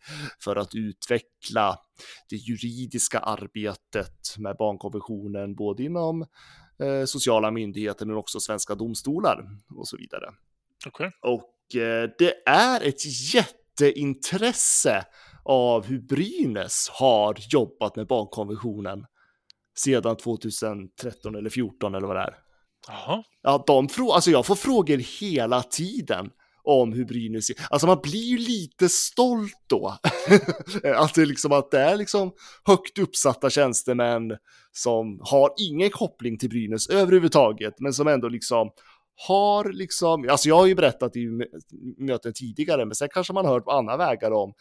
för 0.45 0.57
att 0.57 0.75
utveckla 0.75 1.79
det 2.31 2.37
juridiska 2.37 3.18
arbetet 3.18 4.38
med 4.38 4.57
barnkonventionen, 4.57 5.55
både 5.55 5.83
inom 5.83 6.27
sociala 7.07 7.51
myndigheter 7.51 8.07
men 8.07 8.16
också 8.16 8.40
svenska 8.40 8.75
domstolar 8.75 9.49
och 9.77 9.88
så 9.88 9.97
vidare. 9.97 10.27
Okej. 10.87 11.11
Och 11.21 11.52
det 12.19 12.35
är 12.47 12.81
ett 12.81 13.35
jätteintresse 13.35 15.05
av 15.45 15.87
hur 15.87 16.01
Brynäs 16.01 16.89
har 16.93 17.37
jobbat 17.51 17.97
med 17.97 18.07
barnkonventionen. 18.07 19.07
sedan 19.79 20.17
2013 20.17 21.35
eller 21.35 21.51
14 21.51 21.95
eller 21.95 22.07
vad 22.07 22.17
det 22.17 22.23
är. 22.23 22.35
Jaha. 22.89 23.23
Ja, 23.43 23.65
de 23.67 23.89
frå- 23.89 24.13
alltså 24.13 24.31
jag 24.31 24.47
får 24.47 24.55
frågor 24.55 25.21
hela 25.21 25.63
tiden 25.63 26.31
om 26.65 26.93
hur 26.93 27.05
Brynäs. 27.05 27.49
Alltså 27.71 27.87
man 27.87 28.01
blir 28.03 28.25
ju 28.25 28.39
lite 28.39 28.89
stolt 28.89 29.65
då. 29.69 29.99
att, 30.97 31.15
det 31.15 31.27
liksom, 31.27 31.53
att 31.53 31.71
det 31.71 31.81
är 31.81 31.97
liksom 31.97 32.33
högt 32.65 32.99
uppsatta 32.99 33.51
tjänstemän 33.51 34.37
som 34.73 35.21
har 35.23 35.51
ingen 35.59 35.91
koppling 35.91 36.39
till 36.39 36.49
Brynäs 36.49 36.89
överhuvudtaget, 36.89 37.75
men 37.81 37.93
som 37.93 38.09
ändå 38.09 38.29
liksom 38.29 38.71
har 39.29 39.73
liksom, 39.73 40.29
alltså 40.29 40.49
jag 40.49 40.57
har 40.57 40.67
ju 40.67 40.75
berättat 40.75 41.17
i 41.17 41.29
möten 41.99 42.33
tidigare, 42.33 42.85
men 42.85 42.95
sen 42.95 43.09
kanske 43.13 43.33
man 43.33 43.45
har 43.45 43.53
hört 43.53 43.65
på 43.65 43.71
andra 43.71 43.97
vägar 43.97 44.31
om. 44.31 44.55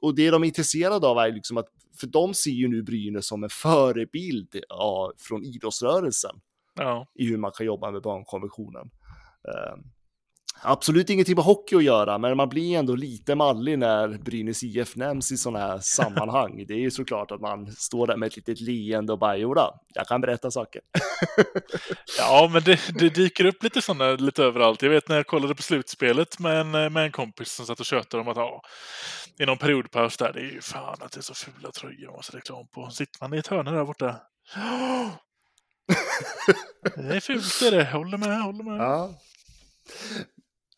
Och 0.00 0.14
det 0.14 0.30
de 0.30 0.42
är 0.42 0.46
intresserade 0.46 1.06
av 1.06 1.18
är 1.18 1.32
liksom 1.32 1.56
att, 1.56 1.66
för 2.00 2.06
de 2.06 2.34
ser 2.34 2.50
ju 2.50 2.68
nu 2.68 2.82
Brynäs 2.82 3.26
som 3.26 3.44
en 3.44 3.50
förebild 3.50 4.64
ja, 4.68 5.12
från 5.18 5.44
idrottsrörelsen 5.44 6.40
Ja. 6.74 7.06
i 7.14 7.26
hur 7.26 7.36
man 7.36 7.52
kan 7.52 7.66
jobba 7.66 7.90
med 7.90 8.02
barnkonventionen. 8.02 8.90
Eh, 9.48 9.76
absolut 10.62 11.10
ingenting 11.10 11.34
med 11.34 11.44
hockey 11.44 11.76
att 11.76 11.84
göra, 11.84 12.18
men 12.18 12.36
man 12.36 12.48
blir 12.48 12.78
ändå 12.78 12.94
lite 12.94 13.34
mallig 13.34 13.78
när 13.78 14.08
Brynäs 14.08 14.62
IF 14.62 14.96
nämns 14.96 15.32
i 15.32 15.36
sådana 15.36 15.66
här 15.66 15.78
sammanhang. 15.82 16.64
Det 16.68 16.74
är 16.74 16.78
ju 16.78 16.90
såklart 16.90 17.30
att 17.30 17.40
man 17.40 17.72
står 17.72 18.06
där 18.06 18.16
med 18.16 18.26
ett 18.26 18.36
litet 18.36 18.60
leende 18.60 19.12
och 19.12 19.18
bara, 19.18 19.36
jodå, 19.36 19.80
jag 19.94 20.06
kan 20.06 20.20
berätta 20.20 20.50
saker. 20.50 20.82
Ja, 22.18 22.50
men 22.52 22.62
det, 22.62 22.80
det 22.98 23.08
dyker 23.08 23.44
upp 23.44 23.62
lite 23.62 23.82
sådana 23.82 24.12
lite 24.12 24.44
överallt. 24.44 24.82
Jag 24.82 24.90
vet 24.90 25.08
när 25.08 25.16
jag 25.16 25.26
kollade 25.26 25.54
på 25.54 25.62
slutspelet 25.62 26.38
med 26.38 26.60
en, 26.60 26.70
med 26.70 26.96
en 26.96 27.12
kompis 27.12 27.52
som 27.52 27.66
satt 27.66 27.80
och 27.80 27.86
tjötade 27.86 28.22
om 28.22 28.28
att 28.28 28.36
ja, 28.36 28.62
i 29.38 29.46
någon 29.46 29.58
periodpaus 29.58 30.16
där, 30.16 30.32
det 30.32 30.40
är 30.40 30.50
ju 30.52 30.60
fan 30.60 30.96
att 31.00 31.12
det 31.12 31.20
är 31.20 31.22
så 31.22 31.34
fula 31.34 31.70
tröjor 31.70 32.06
man 32.06 32.16
måste 32.16 32.36
reklam 32.36 32.66
på. 32.68 32.90
Sitter 32.90 33.18
man 33.20 33.34
i 33.34 33.38
ett 33.38 33.46
hörn 33.46 33.64
där 33.64 33.84
borta. 33.84 34.16
Det 36.96 37.16
är 37.16 37.20
fult 37.20 37.60
det 37.60 37.66
är 37.66 37.70
det, 37.70 37.84
håller 37.84 38.18
med, 38.18 38.42
håller 38.42 38.64
med. 38.64 38.80
Ja. 38.80 39.14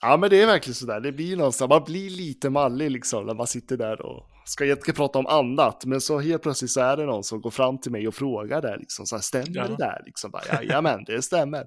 Ja, 0.02 0.16
men 0.16 0.30
det 0.30 0.42
är 0.42 0.46
verkligen 0.46 0.74
sådär. 0.74 1.00
Det 1.00 1.12
blir 1.12 1.36
någonstans, 1.36 1.68
man 1.68 1.84
blir 1.84 2.10
lite 2.10 2.50
mallig 2.50 2.90
liksom 2.90 3.26
när 3.26 3.34
man 3.34 3.46
sitter 3.46 3.76
där 3.76 4.02
och 4.02 4.28
ska 4.44 4.64
egentligen 4.64 4.96
prata 4.96 5.18
om 5.18 5.26
annat. 5.26 5.84
Men 5.84 6.00
så 6.00 6.18
helt 6.18 6.42
plötsligt 6.42 6.70
så 6.70 6.80
är 6.80 6.96
det 6.96 7.06
någon 7.06 7.24
som 7.24 7.40
går 7.40 7.50
fram 7.50 7.78
till 7.80 7.92
mig 7.92 8.08
och 8.08 8.14
frågar 8.14 8.62
där 8.62 8.78
liksom, 8.78 9.06
så 9.06 9.16
här, 9.16 9.22
stämmer 9.22 9.46
Ja. 9.56 9.68
det 9.68 9.76
där? 9.76 10.02
Liksom, 10.06 10.30
bara, 10.30 10.42
Jajamän, 10.46 11.04
det 11.06 11.22
stämmer. 11.22 11.64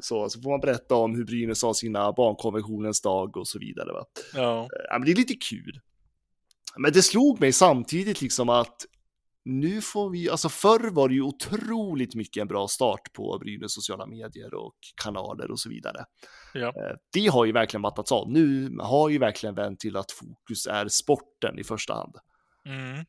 så, 0.00 0.28
så 0.30 0.40
får 0.40 0.50
man 0.50 0.60
berätta 0.60 0.94
om 0.94 1.14
hur 1.14 1.24
Brynäs 1.24 1.62
har 1.62 1.74
sina 1.74 2.12
barnkonventionens 2.12 3.00
dag 3.00 3.36
och 3.36 3.48
så 3.48 3.58
vidare. 3.58 3.92
Va? 3.92 4.04
Ja, 4.34 4.68
Ja, 4.90 4.98
men 4.98 5.04
det 5.06 5.10
är 5.12 5.16
lite 5.16 5.34
kul. 5.34 5.80
Men 6.76 6.92
det 6.92 7.02
slog 7.02 7.40
mig 7.40 7.52
samtidigt 7.52 8.20
liksom 8.20 8.48
att 8.48 8.76
nu 9.44 9.80
får 9.80 10.10
vi, 10.10 10.30
alltså 10.30 10.48
förr 10.48 10.90
var 10.90 11.08
det 11.08 11.14
ju 11.14 11.22
otroligt 11.22 12.14
mycket 12.14 12.40
en 12.40 12.48
bra 12.48 12.68
start 12.68 13.12
på 13.12 13.38
Brynäs 13.38 13.72
sociala 13.74 14.06
medier 14.06 14.54
och 14.54 14.74
kanaler 15.02 15.50
och 15.50 15.60
så 15.60 15.68
vidare. 15.68 16.04
Ja. 16.54 16.66
Eh, 16.68 16.96
Det 17.12 17.26
har 17.26 17.44
ju 17.44 17.52
verkligen 17.52 17.80
mattats 17.82 18.12
av. 18.12 18.30
Nu 18.30 18.76
har 18.80 19.08
ju 19.08 19.18
verkligen 19.18 19.54
vänt 19.54 19.80
till 19.80 19.96
att 19.96 20.12
fokus 20.12 20.66
är 20.66 20.88
sporten 20.88 21.58
i 21.58 21.64
första 21.64 21.94
hand. 21.94 22.14
mm. 22.66 23.04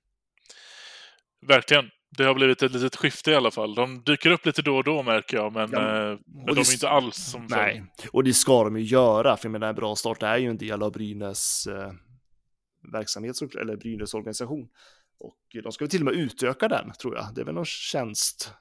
Verkligen. 1.47 1.89
Det 2.17 2.23
har 2.23 2.33
blivit 2.33 2.61
ett 2.63 2.71
litet 2.71 2.95
skifte 2.95 3.31
i 3.31 3.35
alla 3.35 3.51
fall. 3.51 3.75
De 3.75 4.03
dyker 4.03 4.31
upp 4.31 4.45
lite 4.45 4.61
då 4.61 4.77
och 4.77 4.83
då 4.83 5.03
märker 5.03 5.37
jag, 5.37 5.53
men, 5.53 5.69
Ja, 5.71 6.11
eh, 6.11 6.19
men 6.25 6.55
de 6.55 6.61
är 6.61 6.73
inte 6.73 6.89
alls 6.89 7.15
som. 7.15 7.47
Nej, 7.49 7.83
och 8.11 8.23
det 8.23 8.33
ska 8.33 8.63
de 8.63 8.77
ju 8.77 8.83
göra, 8.83 9.37
för 9.37 9.45
jag 9.45 9.51
menar 9.51 9.67
en 9.69 9.75
bra 9.75 9.95
start 9.95 10.23
är 10.23 10.37
ju 10.37 10.49
en 10.49 10.57
del 10.57 10.83
av 10.83 10.91
Brynäs 10.91 11.67
eh, 11.67 11.91
verksamhet, 12.93 13.35
eller 13.59 13.75
Brynäs 13.75 14.13
organisation. 14.13 14.69
Och 15.19 15.38
de 15.63 15.71
ska 15.71 15.86
väl 15.86 15.89
till 15.89 16.01
och 16.01 16.06
med 16.06 16.13
utöka 16.13 16.67
den, 16.67 16.91
tror 16.91 17.15
jag. 17.15 17.36
Det 17.36 17.41
är 17.41 17.45
väl 17.45 17.56
någon 17.56 17.65
tjänst. 17.65 18.51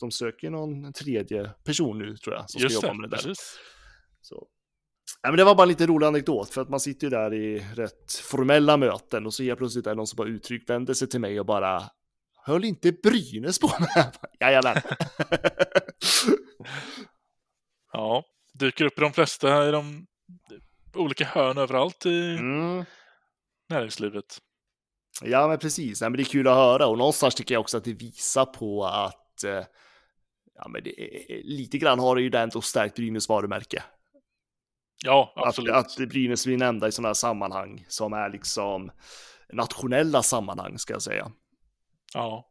De 0.00 0.10
söker 0.10 0.50
någon 0.50 0.92
tredje 0.92 1.50
person 1.64 1.98
nu, 1.98 2.16
tror 2.16 2.34
jag, 2.36 2.50
som 2.50 2.60
Just 2.62 2.76
ska 2.78 2.86
jobba 2.86 2.94
det, 2.94 3.00
med 3.00 3.10
det 3.10 3.16
där. 3.16 3.22
precis. 3.22 3.58
Så. 4.20 4.46
Ja, 5.22 5.28
men 5.30 5.36
det 5.36 5.44
var 5.44 5.54
bara 5.54 5.62
en 5.62 5.68
lite 5.68 5.86
rolig 5.86 6.06
anekdot, 6.06 6.50
för 6.50 6.60
att 6.62 6.68
man 6.68 6.80
sitter 6.80 7.06
ju 7.06 7.10
där 7.10 7.34
i 7.34 7.58
rätt 7.74 8.12
formella 8.12 8.76
möten 8.76 9.26
och 9.26 9.34
så 9.34 9.42
helt 9.42 9.58
plötsligt 9.58 9.86
är 9.86 9.90
det 9.90 9.96
någon 9.96 10.06
som 10.06 10.16
bara 10.16 10.28
uttryckt 10.28 10.70
vänder 10.70 10.94
sig 10.94 11.08
till 11.08 11.20
mig 11.20 11.40
och 11.40 11.46
bara 11.46 11.82
Höll 12.46 12.64
inte 12.64 12.92
Brynäs 12.92 13.58
på 13.58 13.66
med? 13.80 14.16
Jajamän. 14.40 14.76
Ja, 17.92 18.24
dyker 18.58 18.84
upp 18.84 18.98
i 18.98 19.00
de 19.00 19.12
flesta 19.12 19.68
i 19.68 19.70
de 19.70 20.06
olika 20.94 21.24
hörn 21.24 21.58
överallt 21.58 22.06
i 22.06 22.36
Mm. 22.38 22.84
näringslivet. 23.68 24.38
Ja, 25.22 25.48
men 25.48 25.58
precis. 25.58 26.00
Nej, 26.00 26.10
men 26.10 26.16
det 26.16 26.22
är 26.22 26.24
kul 26.24 26.48
att 26.48 26.54
höra 26.54 26.86
och 26.86 26.98
någonstans 26.98 27.34
tycker 27.34 27.54
jag 27.54 27.60
också 27.60 27.76
att 27.76 27.84
det 27.84 27.92
visar 27.92 28.44
på 28.44 28.84
att 28.86 29.44
eh, 29.44 29.64
ja, 30.54 30.68
men 30.68 30.82
det 30.84 30.92
lite 31.44 31.78
grann 31.78 31.98
har 31.98 32.16
det 32.16 32.22
ju 32.22 32.30
ändå 32.34 32.60
stärkt 32.60 32.94
Brynäs 32.96 33.28
varumärke. 33.28 33.82
Ja, 35.04 35.32
Att, 35.36 35.46
absolut. 35.46 35.74
att 35.74 35.96
Brynäs 35.96 36.46
blir 36.46 36.56
nämnda 36.56 36.88
i 36.88 36.92
sådana 36.92 37.08
här 37.08 37.14
sammanhang 37.14 37.84
som 37.88 38.12
är 38.12 38.30
liksom 38.30 38.90
nationella 39.52 40.22
sammanhang 40.22 40.78
ska 40.78 40.92
jag 40.92 41.02
säga. 41.02 41.30
Ja. 42.14 42.50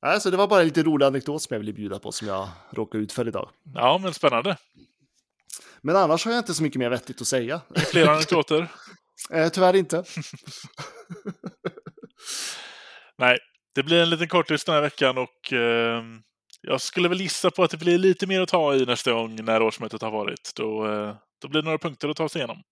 Alltså, 0.00 0.30
det 0.30 0.36
var 0.36 0.46
bara 0.48 0.60
en 0.60 0.66
lite 0.66 0.82
rolig 0.82 1.06
anekdot 1.06 1.42
som 1.42 1.54
jag 1.54 1.58
ville 1.60 1.72
bjuda 1.72 1.98
på 1.98 2.12
som 2.12 2.28
jag 2.28 2.48
råkade 2.70 3.04
ut 3.04 3.12
för 3.12 3.28
idag. 3.28 3.50
ja, 3.74 3.98
men 4.02 4.14
spännande. 4.14 4.56
Men 5.80 5.96
annars 5.96 6.24
har 6.24 6.32
jag 6.32 6.38
inte 6.40 6.54
så 6.54 6.62
mycket 6.62 6.78
mer 6.78 6.90
vettigt 6.90 7.20
att 7.20 7.26
säga. 7.26 7.60
Fler 7.76 8.08
anekdoter? 8.08 8.68
Eh, 9.30 9.48
tyvärr 9.48 9.76
inte. 9.76 10.04
Nej, 13.18 13.38
det 13.74 13.82
blir 13.82 14.02
en 14.02 14.10
liten 14.10 14.28
kortis 14.28 14.64
den 14.64 14.74
här 14.74 14.82
veckan 14.82 15.18
och 15.18 15.52
eh, 15.52 16.02
jag 16.60 16.80
skulle 16.80 17.08
väl 17.08 17.20
gissa 17.20 17.50
på 17.50 17.62
att 17.62 17.70
det 17.70 17.76
blir 17.76 17.98
lite 17.98 18.26
mer 18.26 18.40
att 18.40 18.48
ta 18.48 18.74
i 18.74 18.86
nästa 18.86 19.12
gång 19.12 19.44
när 19.44 19.62
årsmötet 19.62 20.02
har 20.02 20.10
varit. 20.10 20.52
Då, 20.56 20.86
eh, 20.86 21.14
då 21.42 21.48
blir 21.48 21.62
det 21.62 21.64
några 21.64 21.78
punkter 21.78 22.08
att 22.08 22.16
ta 22.16 22.28
sig 22.28 22.38
igenom. 22.38 22.62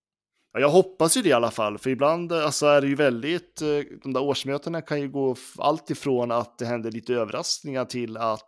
Ja, 0.53 0.61
jag 0.61 0.69
hoppas 0.69 1.17
ju 1.17 1.23
det 1.23 1.29
i 1.29 1.33
alla 1.33 1.51
fall, 1.51 1.79
för 1.79 1.91
ibland 1.91 2.33
eh, 2.33 2.45
alltså, 2.45 2.67
är 2.67 2.81
det 2.81 2.87
ju 2.87 2.95
väldigt, 2.95 3.63
eh, 3.63 3.69
de 4.03 4.13
där 4.13 4.23
årsmötena 4.23 4.83
kan 4.83 5.01
ju 5.01 5.09
gå 5.09 5.37
allt 5.59 5.91
ifrån 5.91 6.31
att 6.31 6.59
det 6.59 6.67
händer 6.67 6.91
lite 6.91 7.15
överraskningar 7.15 7.85
till 7.85 8.17
att 8.17 8.47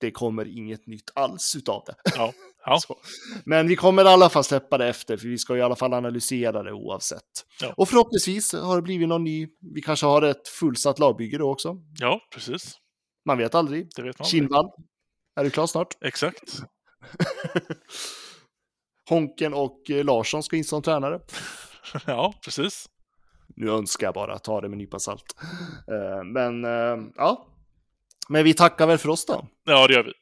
det 0.00 0.10
kommer 0.10 0.58
inget 0.58 0.86
nytt 0.86 1.10
alls 1.14 1.56
utav 1.56 1.82
det. 1.86 1.94
Ja, 2.16 2.32
ja. 2.64 2.80
Men 3.44 3.68
vi 3.68 3.76
kommer 3.76 4.04
i 4.04 4.08
alla 4.08 4.28
fall 4.30 4.44
släppa 4.44 4.78
det 4.78 4.88
efter, 4.88 5.16
för 5.16 5.28
vi 5.28 5.38
ska 5.38 5.54
ju 5.54 5.60
i 5.60 5.62
alla 5.62 5.76
fall 5.76 5.94
analysera 5.94 6.62
det 6.62 6.72
oavsett. 6.72 7.22
Ja. 7.60 7.74
Och 7.76 7.88
förhoppningsvis 7.88 8.52
har 8.52 8.76
det 8.76 8.82
blivit 8.82 9.08
någon 9.08 9.24
ny, 9.24 9.48
vi 9.74 9.82
kanske 9.82 10.06
har 10.06 10.22
ett 10.22 10.48
fullsatt 10.48 10.98
lagbygge 10.98 11.38
då 11.38 11.50
också. 11.50 11.76
ja 11.98 12.20
precis. 12.34 12.74
Man 13.26 13.38
vet 13.38 13.54
aldrig. 13.54 13.88
Det 13.96 14.02
vet 14.02 14.18
man. 14.18 14.26
Kindvall, 14.26 14.66
är 15.40 15.44
du 15.44 15.50
klar 15.50 15.66
snart? 15.66 15.96
Exakt. 16.04 16.58
Honken 19.08 19.54
och 19.54 19.90
eh, 19.90 20.04
Larsson 20.04 20.42
ska 20.42 20.56
in 20.56 20.64
som 20.64 20.82
tränare. 20.82 21.20
Ja, 22.06 22.34
precis. 22.44 22.86
Nu 23.56 23.70
önskar 23.70 24.06
jag 24.06 24.14
bara, 24.14 24.38
ta 24.38 24.60
det 24.60 24.68
med 24.68 24.74
en 24.74 24.78
nypa 24.78 24.98
salt. 24.98 25.24
Eh, 25.88 26.24
Men 26.24 26.64
eh, 26.64 27.06
ja, 27.16 27.46
men 28.28 28.44
vi 28.44 28.54
tackar 28.54 28.86
väl 28.86 28.98
för 28.98 29.08
oss 29.08 29.26
då. 29.26 29.46
Ja, 29.64 29.86
det 29.86 29.94
gör 29.94 30.02
vi. 30.04 30.12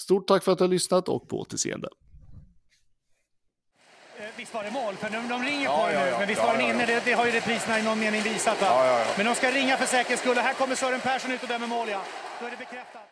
Stort 0.00 0.26
tack 0.28 0.44
för 0.44 0.52
att 0.52 0.58
du 0.58 0.64
har 0.64 0.68
lyssnat 0.68 1.08
och 1.08 1.28
på 1.28 1.40
återseende. 1.40 1.88
Eh, 4.18 4.24
Visst 4.36 4.54
var 4.54 4.64
det 4.64 4.70
mål? 4.70 4.96
För 4.96 5.10
de, 5.10 5.28
de 5.28 5.42
ringer 5.44 5.64
Ja, 5.64 5.76
på 5.80 5.86
det 5.86 5.92
ja, 5.92 6.04
nu. 6.04 6.10
Men 6.18 6.28
visst 6.28 6.40
Ja, 6.40 6.46
var 6.46 6.52
den 6.56 6.62
ja, 6.66 6.70
inne? 6.74 6.80
ja. 6.80 6.86
Det, 6.86 7.02
det 7.04 7.12
har 7.12 7.26
ju 7.26 7.32
repriserna 7.32 7.78
i 7.78 7.82
någon 7.82 8.00
mening 8.00 8.22
visat. 8.22 8.60
Va? 8.60 8.66
Ja, 8.66 8.86
ja, 8.86 8.98
ja. 8.98 9.04
Men 9.16 9.26
de 9.26 9.34
ska 9.34 9.50
ringa 9.50 9.76
för 9.76 9.86
säkerhets 9.86 10.22
skull. 10.22 10.36
Och 10.38 10.42
här 10.42 10.54
kommer 10.54 10.74
Sören 10.74 11.00
Persson 11.00 11.30
ut 11.32 11.42
och 11.42 11.48
dömer 11.48 11.66
mål, 11.66 11.88
ja. 11.88 12.02
Då 12.40 12.46
är 12.46 12.50
det 12.50 12.56
bekräftat. 12.56 13.02